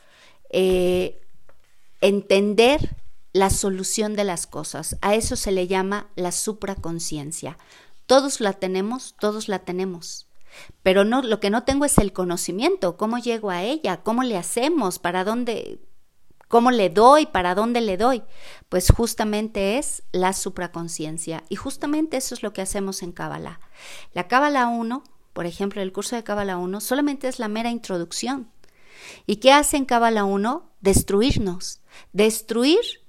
eh, 0.50 1.20
entender 2.00 2.96
la 3.32 3.50
solución 3.50 4.14
de 4.14 4.24
las 4.24 4.46
cosas. 4.46 4.96
A 5.00 5.14
eso 5.14 5.36
se 5.36 5.52
le 5.52 5.66
llama 5.66 6.08
la 6.16 6.32
supraconciencia. 6.32 7.58
Todos 8.06 8.40
la 8.40 8.52
tenemos, 8.54 9.14
todos 9.18 9.48
la 9.48 9.60
tenemos. 9.60 10.28
Pero 10.82 11.04
no, 11.04 11.22
lo 11.22 11.40
que 11.40 11.50
no 11.50 11.64
tengo 11.64 11.84
es 11.84 11.98
el 11.98 12.12
conocimiento, 12.12 12.96
cómo 12.96 13.18
llego 13.18 13.50
a 13.50 13.62
ella, 13.62 14.02
cómo 14.02 14.22
le 14.22 14.36
hacemos, 14.36 14.98
para 14.98 15.24
dónde, 15.24 15.80
cómo 16.48 16.70
le 16.70 16.90
doy, 16.90 17.24
para 17.24 17.54
dónde 17.54 17.80
le 17.80 17.96
doy. 17.96 18.22
Pues 18.68 18.90
justamente 18.90 19.78
es 19.78 20.02
la 20.12 20.34
supraconciencia. 20.34 21.44
Y 21.48 21.56
justamente 21.56 22.18
eso 22.18 22.34
es 22.34 22.42
lo 22.42 22.52
que 22.52 22.60
hacemos 22.60 23.02
en 23.02 23.12
Cábala. 23.12 23.60
La 24.12 24.28
Cábala 24.28 24.66
1, 24.66 25.04
por 25.32 25.46
ejemplo, 25.46 25.80
el 25.80 25.92
curso 25.92 26.16
de 26.16 26.24
Cábala 26.24 26.58
1, 26.58 26.80
solamente 26.82 27.28
es 27.28 27.38
la 27.38 27.48
mera 27.48 27.70
introducción. 27.70 28.50
¿Y 29.26 29.36
qué 29.36 29.52
hace 29.52 29.78
en 29.78 29.86
Cábala 29.86 30.24
1? 30.24 30.70
Destruirnos. 30.80 31.80
Destruir 32.12 33.01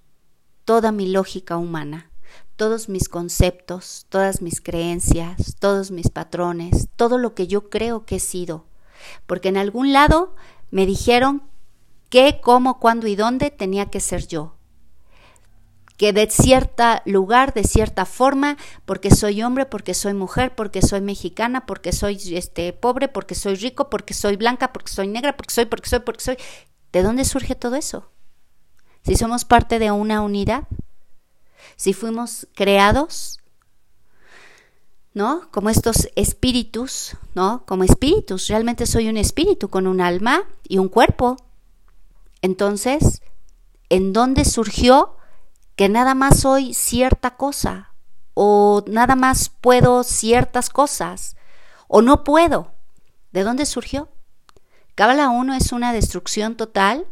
toda 0.66 0.92
mi 0.92 1.08
lógica 1.08 1.58
humana, 1.58 2.10
todos 2.56 2.90
mis 2.90 3.10
conceptos, 3.10 4.06
todas 4.10 4.42
mis 4.42 4.62
creencias, 4.62 5.56
todos 5.60 5.92
mis 5.92 6.10
patrones, 6.10 6.88
todo 6.96 7.18
lo 7.18 7.34
que 7.34 7.48
yo 7.48 7.70
creo 7.70 8.06
que 8.06 8.18
he 8.18 8.20
sido. 8.20 8.66
Porque 9.26 9.50
en 9.50 9.58
algún 9.58 9.92
lado 9.92 10.36
me 10.72 10.86
dijeron 10.86 11.44
qué, 12.10 12.40
cómo, 12.42 12.80
cuándo 12.80 13.08
y 13.08 13.16
dónde 13.16 13.52
tenía 13.52 13.88
que 13.88 14.00
ser 14.00 14.28
yo. 14.28 14.56
Que 15.98 16.12
de 16.14 16.30
cierto 16.30 16.84
lugar, 17.06 17.54
de 17.54 17.64
cierta 17.64 18.06
forma, 18.06 18.58
porque 18.86 19.12
soy 19.12 19.44
hombre, 19.44 19.66
porque 19.66 19.94
soy 19.94 20.14
mujer, 20.14 20.56
porque 20.56 20.82
soy 20.82 21.02
mexicana, 21.02 21.66
porque 21.66 21.92
soy 21.92 22.18
este, 22.36 22.74
pobre, 22.74 23.08
porque 23.08 23.36
soy 23.36 23.56
rico, 23.56 23.90
porque 23.90 24.14
soy 24.14 24.36
blanca, 24.36 24.74
porque 24.74 24.92
soy 24.92 25.08
negra, 25.08 25.38
porque 25.38 25.54
soy, 25.54 25.66
porque 25.66 25.90
soy, 25.90 26.00
porque 26.00 26.24
soy. 26.24 26.38
¿De 26.92 27.04
dónde 27.04 27.26
surge 27.26 27.56
todo 27.56 27.76
eso? 27.76 28.10
Si 29.04 29.16
somos 29.16 29.46
parte 29.46 29.80
de 29.80 29.92
una 29.92 30.22
unidad, 30.22 30.68
si 31.76 31.94
fuimos 31.94 32.48
creados, 32.56 33.40
¿no? 35.14 35.50
Como 35.52 35.70
estos 35.70 36.10
espíritus, 36.16 37.18
¿no? 37.36 37.64
Como 37.66 37.84
espíritus, 37.84 38.48
realmente 38.48 38.86
soy 38.86 39.10
un 39.10 39.18
espíritu 39.18 39.70
con 39.70 39.88
un 39.88 40.02
alma 40.02 40.44
y 40.68 40.78
un 40.78 40.90
cuerpo. 40.90 41.38
Entonces, 42.42 43.22
¿en 43.90 44.14
dónde 44.14 44.46
surgió 44.46 45.18
que 45.76 45.90
nada 45.90 46.16
más 46.16 46.40
soy 46.40 46.74
cierta 46.74 47.36
cosa? 47.36 47.94
¿O 48.34 48.84
nada 48.88 49.16
más 49.16 49.50
puedo 49.50 50.04
ciertas 50.04 50.70
cosas? 50.70 51.36
¿O 51.88 52.02
no 52.02 52.24
puedo? 52.24 52.72
¿De 53.32 53.44
dónde 53.44 53.66
surgió? 53.66 54.10
Cábala 54.96 55.30
1 55.30 55.54
es 55.56 55.72
una 55.72 55.94
destrucción 55.94 56.56
total 56.56 57.08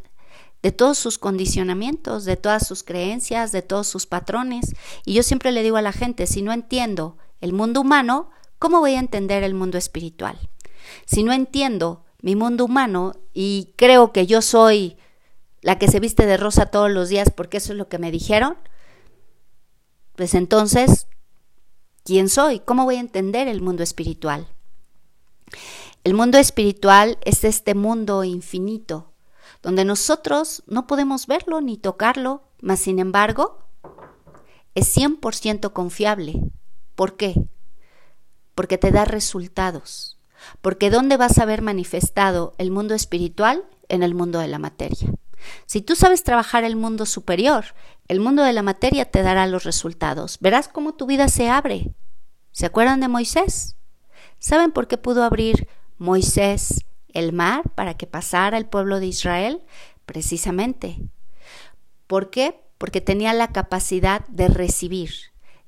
de 0.62 0.72
todos 0.72 0.98
sus 0.98 1.18
condicionamientos, 1.18 2.26
de 2.26 2.38
todas 2.38 2.68
sus 2.68 2.84
creencias, 2.84 3.52
de 3.52 3.62
todos 3.62 3.88
sus 3.88 4.06
patrones. 4.06 4.76
Y 5.06 5.14
yo 5.14 5.24
siempre 5.24 5.52
le 5.52 5.64
digo 5.64 5.78
a 5.78 5.82
la 5.82 5.92
gente, 5.92 6.28
si 6.28 6.42
no 6.42 6.54
entiendo 6.54 7.18
el 7.40 7.54
mundo 7.54 7.82
humano, 7.82 8.30
¿cómo 8.60 8.80
voy 8.80 8.96
a 8.96 9.00
entender 9.00 9.44
el 9.44 9.54
mundo 9.54 9.78
espiritual? 9.78 10.38
Si 11.06 11.24
no 11.24 11.34
entiendo 11.34 12.06
mi 12.22 12.36
mundo 12.36 12.66
humano 12.66 13.14
y 13.34 13.74
creo 13.76 14.12
que 14.12 14.28
yo 14.28 14.42
soy 14.42 14.98
la 15.62 15.78
que 15.78 15.88
se 15.88 16.00
viste 16.00 16.26
de 16.26 16.38
rosa 16.38 16.68
todos 16.68 16.92
los 16.92 17.10
días 17.10 17.30
porque 17.36 17.58
eso 17.58 17.74
es 17.74 17.78
lo 17.78 17.88
que 17.88 17.98
me 17.98 18.12
dijeron, 18.12 18.58
pues 20.16 20.36
entonces, 20.36 21.08
¿quién 22.04 22.30
soy? 22.30 22.60
¿Cómo 22.60 22.86
voy 22.86 22.96
a 22.96 23.00
entender 23.00 23.48
el 23.48 23.62
mundo 23.62 23.82
espiritual? 23.82 24.48
El 26.04 26.14
mundo 26.14 26.38
espiritual 26.38 27.18
es 27.26 27.44
este 27.44 27.76
mundo 27.76 28.24
infinito, 28.24 29.11
donde 29.62 29.86
nosotros 29.86 30.64
no 30.68 30.88
podemos 30.88 31.28
verlo 31.28 31.62
ni 31.62 31.78
tocarlo, 31.78 32.44
mas 32.62 32.80
sin 32.80 33.00
embargo 33.00 33.60
es 34.76 34.96
100% 34.96 35.74
confiable. 35.74 36.42
¿Por 36.96 37.18
qué? 37.18 37.36
Porque 38.56 38.78
te 38.78 38.92
da 38.92 39.06
resultados. 39.06 40.20
Porque 40.62 40.90
¿dónde 40.90 41.18
vas 41.18 41.38
a 41.38 41.46
ver 41.46 41.62
manifestado 41.62 42.54
el 42.58 42.72
mundo 42.72 42.96
espiritual? 42.96 43.64
En 43.90 44.04
el 44.04 44.16
mundo 44.16 44.40
de 44.40 44.48
la 44.48 44.60
materia. 44.60 45.14
Si 45.66 45.82
tú 45.82 45.96
sabes 45.96 46.24
trabajar 46.24 46.64
el 46.64 46.76
mundo 46.76 47.06
superior, 47.06 47.66
el 48.08 48.20
mundo 48.20 48.44
de 48.44 48.54
la 48.54 48.62
materia 48.62 49.06
te 49.06 49.22
dará 49.22 49.48
los 49.48 49.64
resultados. 49.64 50.38
Verás 50.40 50.68
cómo 50.68 50.94
tu 50.94 51.06
vida 51.06 51.28
se 51.28 51.50
abre. 51.50 51.94
¿Se 52.52 52.66
acuerdan 52.66 53.02
de 53.02 53.08
Moisés? 53.08 53.76
¿Saben 54.40 54.72
por 54.72 54.88
qué 54.88 54.98
pudo 54.98 55.24
abrir 55.24 55.68
Moisés 55.98 56.86
el 57.14 57.34
mar 57.34 57.70
para 57.76 57.96
que 57.96 58.08
pasara 58.08 58.58
el 58.58 58.66
pueblo 58.66 59.00
de 59.00 59.08
Israel? 59.08 59.62
Precisamente. 60.06 60.98
¿Por 62.08 62.30
qué? 62.30 62.60
Porque 62.78 63.02
tenía 63.02 63.34
la 63.34 63.52
capacidad 63.52 64.26
de 64.28 64.48
recibir, 64.48 65.12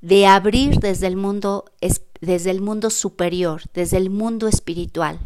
de 0.02 0.28
abrir 0.28 0.80
desde 0.80 1.08
el 1.08 1.16
mundo, 1.16 1.66
desde 2.22 2.52
el 2.52 2.62
mundo 2.62 2.90
superior, 2.90 3.64
desde 3.74 3.98
el 3.98 4.10
mundo 4.10 4.48
espiritual. 4.48 5.20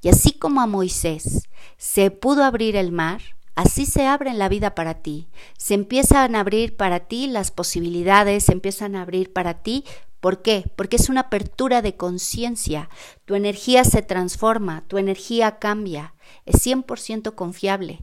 Y 0.00 0.08
así 0.08 0.32
como 0.32 0.60
a 0.60 0.66
Moisés 0.66 1.48
se 1.76 2.10
pudo 2.10 2.44
abrir 2.44 2.76
el 2.76 2.92
mar, 2.92 3.20
así 3.54 3.86
se 3.86 4.06
abre 4.06 4.30
en 4.30 4.38
la 4.38 4.48
vida 4.48 4.74
para 4.74 4.94
ti. 4.94 5.28
Se 5.58 5.74
empiezan 5.74 6.34
a 6.34 6.40
abrir 6.40 6.76
para 6.76 7.00
ti 7.00 7.26
las 7.26 7.50
posibilidades, 7.50 8.44
se 8.44 8.52
empiezan 8.52 8.96
a 8.96 9.02
abrir 9.02 9.32
para 9.32 9.62
ti 9.62 9.84
¿Por 10.24 10.40
qué? 10.40 10.64
Porque 10.74 10.96
es 10.96 11.10
una 11.10 11.20
apertura 11.20 11.82
de 11.82 11.98
conciencia. 11.98 12.88
Tu 13.26 13.34
energía 13.34 13.84
se 13.84 14.00
transforma, 14.00 14.82
tu 14.88 14.96
energía 14.96 15.58
cambia, 15.58 16.14
es 16.46 16.66
100% 16.66 17.34
confiable. 17.34 18.00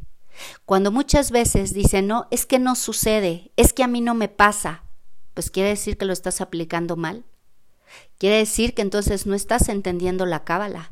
Cuando 0.65 0.91
muchas 0.91 1.31
veces 1.31 1.73
dicen, 1.73 2.05
no, 2.05 2.27
es 2.29 2.45
que 2.45 2.59
no 2.59 2.75
sucede, 2.75 3.51
es 3.55 3.73
que 3.73 3.81
a 3.81 3.87
mí 3.87 4.01
no 4.01 4.13
me 4.13 4.27
pasa, 4.27 4.83
pues 5.33 5.49
quiere 5.49 5.69
decir 5.69 5.97
que 5.97 6.05
lo 6.05 6.13
estás 6.13 6.41
aplicando 6.41 6.95
mal. 6.95 7.25
Quiere 8.19 8.35
decir 8.35 8.75
que 8.75 8.83
entonces 8.83 9.25
no 9.25 9.33
estás 9.33 9.67
entendiendo 9.67 10.27
la 10.27 10.43
cábala. 10.43 10.91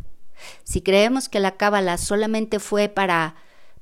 Si 0.64 0.82
creemos 0.82 1.30
que 1.30 1.40
la 1.40 1.58
cábala 1.58 2.00
solamente 2.00 2.58
fue 2.58 2.90
para 2.90 3.36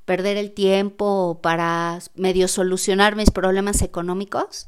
perder 0.03 0.36
el 0.36 0.51
tiempo 0.51 1.05
o 1.05 1.41
para 1.41 1.99
medio 2.13 2.49
solucionar 2.49 3.15
mis 3.15 3.31
problemas 3.31 3.81
económicos, 3.83 4.67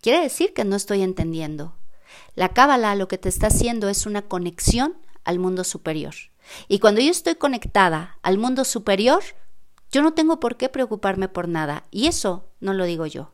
quiere 0.00 0.20
decir 0.20 0.54
que 0.54 0.64
no 0.64 0.74
estoy 0.74 1.02
entendiendo. 1.02 1.76
La 2.34 2.50
cábala 2.50 2.94
lo 2.94 3.08
que 3.08 3.18
te 3.18 3.28
está 3.28 3.48
haciendo 3.48 3.88
es 3.88 4.06
una 4.06 4.22
conexión 4.22 4.96
al 5.24 5.38
mundo 5.38 5.64
superior. 5.64 6.14
Y 6.68 6.78
cuando 6.78 7.00
yo 7.00 7.10
estoy 7.10 7.34
conectada 7.34 8.18
al 8.22 8.38
mundo 8.38 8.64
superior, 8.64 9.22
yo 9.92 10.02
no 10.02 10.14
tengo 10.14 10.40
por 10.40 10.56
qué 10.56 10.68
preocuparme 10.68 11.28
por 11.28 11.48
nada. 11.48 11.84
Y 11.90 12.06
eso 12.06 12.48
no 12.60 12.72
lo 12.72 12.84
digo 12.84 13.06
yo. 13.06 13.32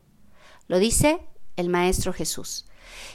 Lo 0.67 0.79
dice 0.79 1.21
el 1.55 1.69
Maestro 1.69 2.13
Jesús. 2.13 2.65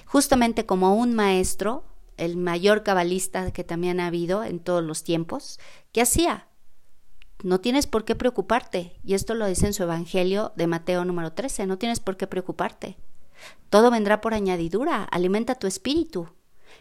Justamente 0.07 0.67
como 0.67 0.95
un 0.95 1.15
maestro, 1.15 1.85
el 2.17 2.37
mayor 2.37 2.83
cabalista 2.83 3.53
que 3.53 3.65
también 3.65 4.01
ha 4.01 4.07
habido 4.07 4.45
en 4.45 4.61
todos 4.61 4.83
los 4.83 5.03
tiempos, 5.03 5.59
¿qué 5.93 6.03
hacía? 6.03 6.49
No 7.43 7.61
tienes 7.61 7.87
por 7.87 8.05
qué 8.05 8.15
preocuparte. 8.15 8.97
Y 9.03 9.15
esto 9.15 9.35
lo 9.35 9.47
dice 9.47 9.67
en 9.67 9.73
su 9.73 9.83
Evangelio 9.83 10.53
de 10.57 10.67
Mateo 10.67 11.05
número 11.05 11.33
13. 11.33 11.67
No 11.67 11.79
tienes 11.79 11.99
por 11.99 12.17
qué 12.17 12.27
preocuparte. 12.27 12.97
Todo 13.71 13.91
vendrá 13.91 14.21
por 14.21 14.35
añadidura, 14.35 15.05
alimenta 15.05 15.55
tu 15.55 15.67
espíritu. 15.67 16.29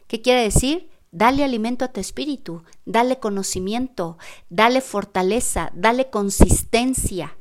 ¿Qué 0.08 0.22
quiere 0.22 0.44
decir? 0.44 0.90
Dale 1.12 1.44
alimento 1.44 1.84
a 1.84 1.90
tu 1.90 2.00
espíritu, 2.00 2.64
dale 2.86 3.20
conocimiento, 3.20 4.18
dale 4.50 4.80
fortaleza, 4.80 5.70
dale 5.74 6.10
consistencia, 6.10 7.38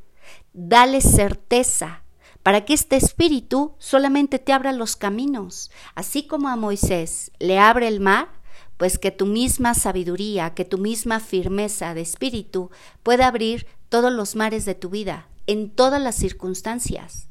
dale 0.53 1.01
certeza, 1.01 2.03
para 2.43 2.65
que 2.65 2.75
este 2.75 2.97
espíritu 2.97 3.75
solamente 3.79 4.41
te 4.41 4.53
abra 4.53 4.73
los 4.73 4.97
caminos, 4.97 5.71
así 5.95 6.27
como 6.27 6.49
a 6.49 6.57
Moisés 6.57 7.31
le 7.39 7.59
abre 7.59 7.87
el 7.87 8.01
mar, 8.01 8.29
pues 8.77 8.99
que 8.99 9.11
tu 9.11 9.27
misma 9.27 9.75
sabiduría, 9.75 10.55
que 10.55 10.65
tu 10.65 10.79
misma 10.79 11.21
firmeza 11.21 11.95
de 11.95 12.01
espíritu 12.01 12.71
pueda 13.03 13.29
abrir 13.29 13.67
todos 13.89 14.13
los 14.13 14.37
mares 14.37 14.65
de 14.65 14.75
tu 14.75 14.91
vida, 14.91 15.29
en 15.47 15.71
todas 15.71 16.01
las 16.01 16.17
circunstancias. 16.17 17.30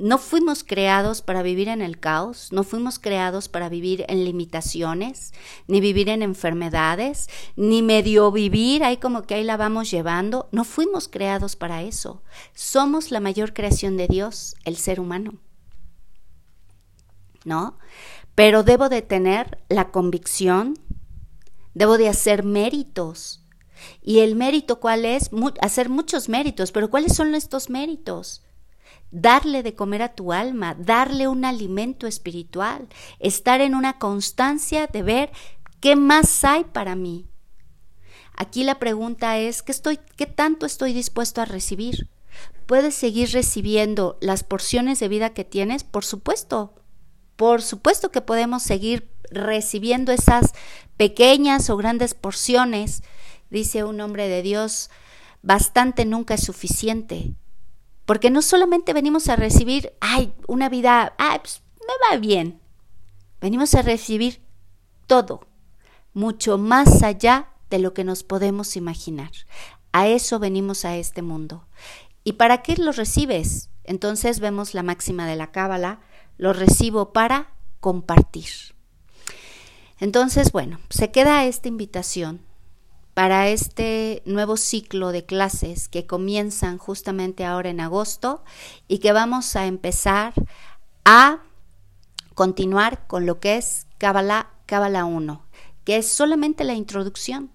No 0.00 0.16
fuimos 0.16 0.64
creados 0.64 1.20
para 1.20 1.42
vivir 1.42 1.68
en 1.68 1.82
el 1.82 2.00
caos, 2.00 2.52
no 2.52 2.64
fuimos 2.64 2.98
creados 2.98 3.50
para 3.50 3.68
vivir 3.68 4.06
en 4.08 4.24
limitaciones, 4.24 5.34
ni 5.66 5.82
vivir 5.82 6.08
en 6.08 6.22
enfermedades, 6.22 7.28
ni 7.54 7.82
medio 7.82 8.32
vivir 8.32 8.82
ahí 8.82 8.96
como 8.96 9.24
que 9.24 9.34
ahí 9.34 9.44
la 9.44 9.58
vamos 9.58 9.90
llevando. 9.90 10.48
No 10.52 10.64
fuimos 10.64 11.06
creados 11.06 11.54
para 11.54 11.82
eso. 11.82 12.22
Somos 12.54 13.10
la 13.10 13.20
mayor 13.20 13.52
creación 13.52 13.98
de 13.98 14.08
Dios, 14.08 14.56
el 14.64 14.78
ser 14.78 15.00
humano. 15.00 15.34
¿No? 17.44 17.76
Pero 18.34 18.62
debo 18.62 18.88
de 18.88 19.02
tener 19.02 19.58
la 19.68 19.90
convicción, 19.90 20.78
debo 21.74 21.98
de 21.98 22.08
hacer 22.08 22.42
méritos. 22.42 23.44
¿Y 24.00 24.20
el 24.20 24.34
mérito 24.34 24.80
cuál 24.80 25.04
es? 25.04 25.28
hacer 25.60 25.90
muchos 25.90 26.30
méritos, 26.30 26.72
pero 26.72 26.88
¿cuáles 26.88 27.14
son 27.14 27.34
estos 27.34 27.68
méritos? 27.68 28.46
Darle 29.10 29.62
de 29.62 29.74
comer 29.74 30.02
a 30.02 30.14
tu 30.14 30.32
alma, 30.32 30.74
darle 30.74 31.28
un 31.28 31.44
alimento 31.44 32.06
espiritual, 32.06 32.88
estar 33.18 33.60
en 33.60 33.74
una 33.74 33.98
constancia 33.98 34.86
de 34.86 35.02
ver 35.02 35.32
qué 35.80 35.96
más 35.96 36.44
hay 36.44 36.64
para 36.64 36.94
mí. 36.94 37.26
Aquí 38.36 38.64
la 38.64 38.78
pregunta 38.78 39.38
es, 39.38 39.62
¿qué, 39.62 39.72
estoy, 39.72 39.98
qué 40.16 40.26
tanto 40.26 40.64
estoy 40.64 40.92
dispuesto 40.92 41.40
a 41.40 41.44
recibir? 41.44 42.08
¿Puedes 42.66 42.94
seguir 42.94 43.30
recibiendo 43.32 44.16
las 44.20 44.44
porciones 44.44 45.00
de 45.00 45.08
vida 45.08 45.30
que 45.30 45.44
tienes? 45.44 45.84
Por 45.84 46.04
supuesto. 46.04 46.74
Por 47.36 47.62
supuesto 47.62 48.10
que 48.10 48.20
podemos 48.20 48.62
seguir 48.62 49.10
recibiendo 49.30 50.12
esas 50.12 50.52
pequeñas 50.96 51.68
o 51.70 51.76
grandes 51.76 52.14
porciones. 52.14 53.02
Dice 53.50 53.84
un 53.84 54.00
hombre 54.00 54.28
de 54.28 54.42
Dios, 54.42 54.90
bastante 55.42 56.04
nunca 56.04 56.34
es 56.34 56.42
suficiente. 56.42 57.34
Porque 58.10 58.32
no 58.32 58.42
solamente 58.42 58.92
venimos 58.92 59.28
a 59.28 59.36
recibir, 59.36 59.92
ay, 60.00 60.34
una 60.48 60.68
vida, 60.68 61.14
ay, 61.16 61.38
pues, 61.38 61.62
me 61.78 61.94
va 62.10 62.18
bien. 62.18 62.60
Venimos 63.40 63.76
a 63.76 63.82
recibir 63.82 64.42
todo, 65.06 65.46
mucho 66.12 66.58
más 66.58 67.04
allá 67.04 67.50
de 67.70 67.78
lo 67.78 67.94
que 67.94 68.02
nos 68.02 68.24
podemos 68.24 68.74
imaginar. 68.74 69.30
A 69.92 70.08
eso 70.08 70.40
venimos 70.40 70.84
a 70.84 70.96
este 70.96 71.22
mundo. 71.22 71.68
¿Y 72.24 72.32
para 72.32 72.62
qué 72.62 72.76
lo 72.78 72.90
recibes? 72.90 73.70
Entonces 73.84 74.40
vemos 74.40 74.74
la 74.74 74.82
máxima 74.82 75.24
de 75.28 75.36
la 75.36 75.52
cábala, 75.52 76.00
lo 76.36 76.52
recibo 76.52 77.12
para 77.12 77.52
compartir. 77.78 78.74
Entonces, 80.00 80.50
bueno, 80.50 80.80
se 80.88 81.12
queda 81.12 81.44
esta 81.44 81.68
invitación 81.68 82.40
para 83.20 83.48
este 83.48 84.22
nuevo 84.24 84.56
ciclo 84.56 85.12
de 85.12 85.26
clases 85.26 85.88
que 85.88 86.06
comienzan 86.06 86.78
justamente 86.78 87.44
ahora 87.44 87.68
en 87.68 87.80
agosto 87.80 88.42
y 88.88 88.96
que 89.00 89.12
vamos 89.12 89.56
a 89.56 89.66
empezar 89.66 90.32
a 91.04 91.40
continuar 92.32 93.06
con 93.06 93.26
lo 93.26 93.38
que 93.38 93.58
es 93.58 93.86
Kabbalah, 93.98 94.48
Kabbalah 94.64 95.04
1, 95.04 95.44
que 95.84 95.98
es 95.98 96.10
solamente 96.10 96.64
la 96.64 96.72
introducción, 96.72 97.50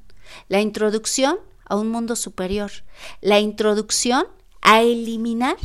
la 0.49 0.62
introducción 0.62 1.39
a 1.65 1.78
un 1.78 1.89
mundo 1.89 2.15
superior, 2.15 2.69
la 3.21 3.39
introducción 3.39 4.28
a 4.62 4.84
eliminar 4.84 5.58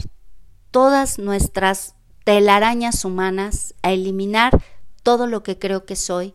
todas 0.70 1.18
nuestras 1.18 1.94
telarañas 2.24 3.04
humanas, 3.04 3.74
a 3.82 3.92
eliminar 3.92 4.62
todo 5.02 5.26
lo 5.26 5.42
que 5.42 5.58
creo 5.58 5.84
que 5.84 5.96
soy, 5.96 6.34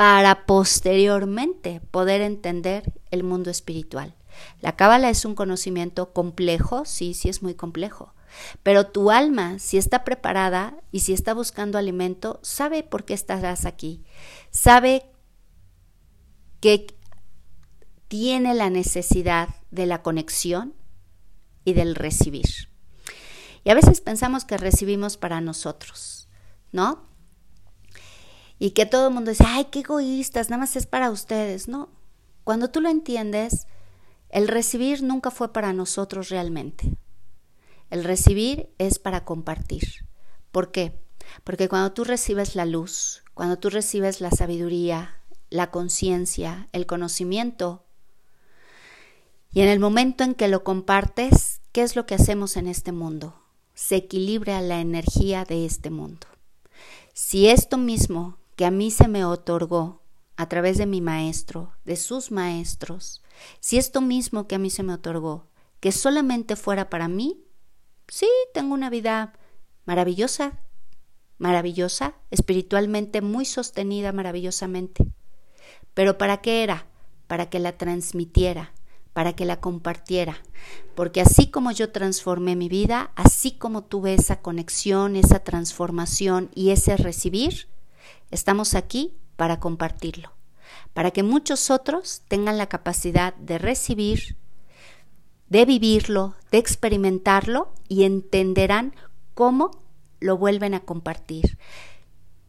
para 0.00 0.46
posteriormente 0.46 1.82
poder 1.90 2.22
entender 2.22 2.94
el 3.10 3.22
mundo 3.22 3.50
espiritual. 3.50 4.16
La 4.62 4.74
cábala 4.74 5.10
es 5.10 5.26
un 5.26 5.34
conocimiento 5.34 6.14
complejo, 6.14 6.86
sí, 6.86 7.12
sí 7.12 7.28
es 7.28 7.42
muy 7.42 7.52
complejo, 7.52 8.14
pero 8.62 8.86
tu 8.86 9.10
alma, 9.10 9.58
si 9.58 9.76
está 9.76 10.02
preparada 10.02 10.74
y 10.90 11.00
si 11.00 11.12
está 11.12 11.34
buscando 11.34 11.76
alimento, 11.76 12.40
sabe 12.42 12.82
por 12.82 13.04
qué 13.04 13.12
estarás 13.12 13.66
aquí, 13.66 14.02
sabe 14.50 15.04
que 16.60 16.86
tiene 18.08 18.54
la 18.54 18.70
necesidad 18.70 19.50
de 19.70 19.84
la 19.84 20.00
conexión 20.00 20.72
y 21.66 21.74
del 21.74 21.94
recibir. 21.94 22.70
Y 23.64 23.70
a 23.70 23.74
veces 23.74 24.00
pensamos 24.00 24.46
que 24.46 24.56
recibimos 24.56 25.18
para 25.18 25.42
nosotros, 25.42 26.30
¿no? 26.72 27.09
Y 28.62 28.72
que 28.72 28.84
todo 28.84 29.08
el 29.08 29.14
mundo 29.14 29.30
dice, 29.30 29.44
ay, 29.46 29.68
qué 29.72 29.80
egoístas, 29.80 30.50
nada 30.50 30.60
más 30.60 30.76
es 30.76 30.86
para 30.86 31.10
ustedes. 31.10 31.66
No, 31.66 31.88
cuando 32.44 32.70
tú 32.70 32.82
lo 32.82 32.90
entiendes, 32.90 33.66
el 34.28 34.48
recibir 34.48 35.02
nunca 35.02 35.30
fue 35.30 35.50
para 35.54 35.72
nosotros 35.72 36.28
realmente. 36.28 36.92
El 37.88 38.04
recibir 38.04 38.68
es 38.76 38.98
para 38.98 39.24
compartir. 39.24 40.06
¿Por 40.52 40.72
qué? 40.72 41.00
Porque 41.42 41.70
cuando 41.70 41.92
tú 41.92 42.04
recibes 42.04 42.54
la 42.54 42.66
luz, 42.66 43.24
cuando 43.32 43.58
tú 43.58 43.70
recibes 43.70 44.20
la 44.20 44.30
sabiduría, 44.30 45.22
la 45.48 45.70
conciencia, 45.70 46.68
el 46.72 46.84
conocimiento, 46.84 47.86
y 49.52 49.62
en 49.62 49.68
el 49.68 49.80
momento 49.80 50.22
en 50.22 50.34
que 50.34 50.48
lo 50.48 50.64
compartes, 50.64 51.62
¿qué 51.72 51.80
es 51.80 51.96
lo 51.96 52.04
que 52.04 52.14
hacemos 52.14 52.58
en 52.58 52.66
este 52.66 52.92
mundo? 52.92 53.40
Se 53.72 53.96
equilibra 53.96 54.60
la 54.60 54.80
energía 54.80 55.46
de 55.46 55.64
este 55.64 55.88
mundo. 55.88 56.26
Si 57.14 57.48
esto 57.48 57.78
mismo 57.78 58.39
que 58.60 58.66
a 58.66 58.70
mí 58.70 58.90
se 58.90 59.08
me 59.08 59.24
otorgó 59.24 60.02
a 60.36 60.46
través 60.50 60.76
de 60.76 60.84
mi 60.84 61.00
maestro, 61.00 61.72
de 61.86 61.96
sus 61.96 62.30
maestros, 62.30 63.22
si 63.58 63.78
esto 63.78 64.02
mismo 64.02 64.46
que 64.46 64.56
a 64.56 64.58
mí 64.58 64.68
se 64.68 64.82
me 64.82 64.92
otorgó, 64.92 65.48
que 65.80 65.92
solamente 65.92 66.56
fuera 66.56 66.90
para 66.90 67.08
mí, 67.08 67.42
sí, 68.06 68.28
tengo 68.52 68.74
una 68.74 68.90
vida 68.90 69.32
maravillosa, 69.86 70.58
maravillosa, 71.38 72.16
espiritualmente 72.30 73.22
muy 73.22 73.46
sostenida 73.46 74.12
maravillosamente. 74.12 75.06
Pero 75.94 76.18
¿para 76.18 76.42
qué 76.42 76.62
era? 76.62 76.86
Para 77.28 77.48
que 77.48 77.60
la 77.60 77.78
transmitiera, 77.78 78.74
para 79.14 79.32
que 79.32 79.46
la 79.46 79.58
compartiera. 79.58 80.36
Porque 80.94 81.22
así 81.22 81.50
como 81.50 81.70
yo 81.72 81.92
transformé 81.92 82.56
mi 82.56 82.68
vida, 82.68 83.10
así 83.16 83.52
como 83.52 83.84
tuve 83.84 84.12
esa 84.12 84.42
conexión, 84.42 85.16
esa 85.16 85.38
transformación 85.38 86.50
y 86.54 86.72
ese 86.72 86.98
recibir, 86.98 87.70
Estamos 88.30 88.74
aquí 88.74 89.14
para 89.36 89.58
compartirlo, 89.58 90.32
para 90.92 91.10
que 91.10 91.22
muchos 91.22 91.70
otros 91.70 92.22
tengan 92.28 92.58
la 92.58 92.68
capacidad 92.68 93.34
de 93.34 93.58
recibir, 93.58 94.36
de 95.48 95.64
vivirlo, 95.64 96.34
de 96.50 96.58
experimentarlo 96.58 97.72
y 97.88 98.04
entenderán 98.04 98.94
cómo 99.34 99.70
lo 100.20 100.36
vuelven 100.36 100.74
a 100.74 100.80
compartir. 100.80 101.58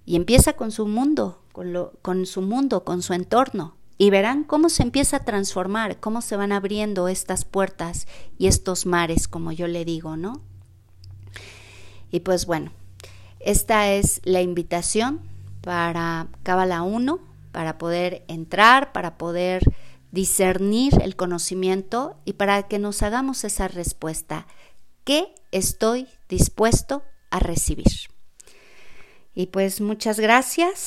Y 0.06 0.16
empieza 0.16 0.54
con 0.54 0.72
su 0.72 0.88
mundo, 0.88 1.42
con, 1.52 1.74
lo, 1.74 1.94
con 2.02 2.26
su 2.26 2.42
mundo, 2.42 2.84
con 2.84 3.02
su 3.02 3.14
entorno, 3.14 3.76
y 3.98 4.10
verán 4.10 4.44
cómo 4.44 4.70
se 4.70 4.84
empieza 4.84 5.18
a 5.18 5.26
transformar, 5.26 6.00
cómo 6.00 6.22
se 6.22 6.36
van 6.36 6.52
abriendo 6.52 7.08
estas 7.08 7.46
puertas 7.46 8.08
y 8.38 8.48
estos 8.48 8.86
mares, 8.86 9.28
como 9.28 9.52
yo 9.52 9.68
le 9.68 9.86
digo, 9.86 10.18
¿no? 10.18 10.42
Y 12.10 12.22
pues 12.22 12.46
bueno, 12.46 12.72
esta 13.40 13.92
es 13.92 14.20
la 14.24 14.42
invitación 14.42 15.31
para 15.62 16.28
Cábala 16.44 16.82
1, 16.82 17.20
para 17.52 17.78
poder 17.78 18.24
entrar, 18.28 18.92
para 18.92 19.18
poder 19.18 19.64
discernir 20.12 20.94
el 21.02 21.16
conocimiento 21.16 22.18
y 22.26 22.34
para 22.34 22.64
que 22.64 22.80
nos 22.80 23.02
hagamos 23.02 23.44
esa 23.44 23.68
respuesta. 23.68 24.48
¿Qué 25.04 25.34
estoy 25.52 26.08
dispuesto 26.28 27.04
a 27.30 27.40
recibir? 27.40 28.12
Y 29.34 29.48
pues 29.48 29.82
muchas 29.82 30.20
gracias. 30.20 30.80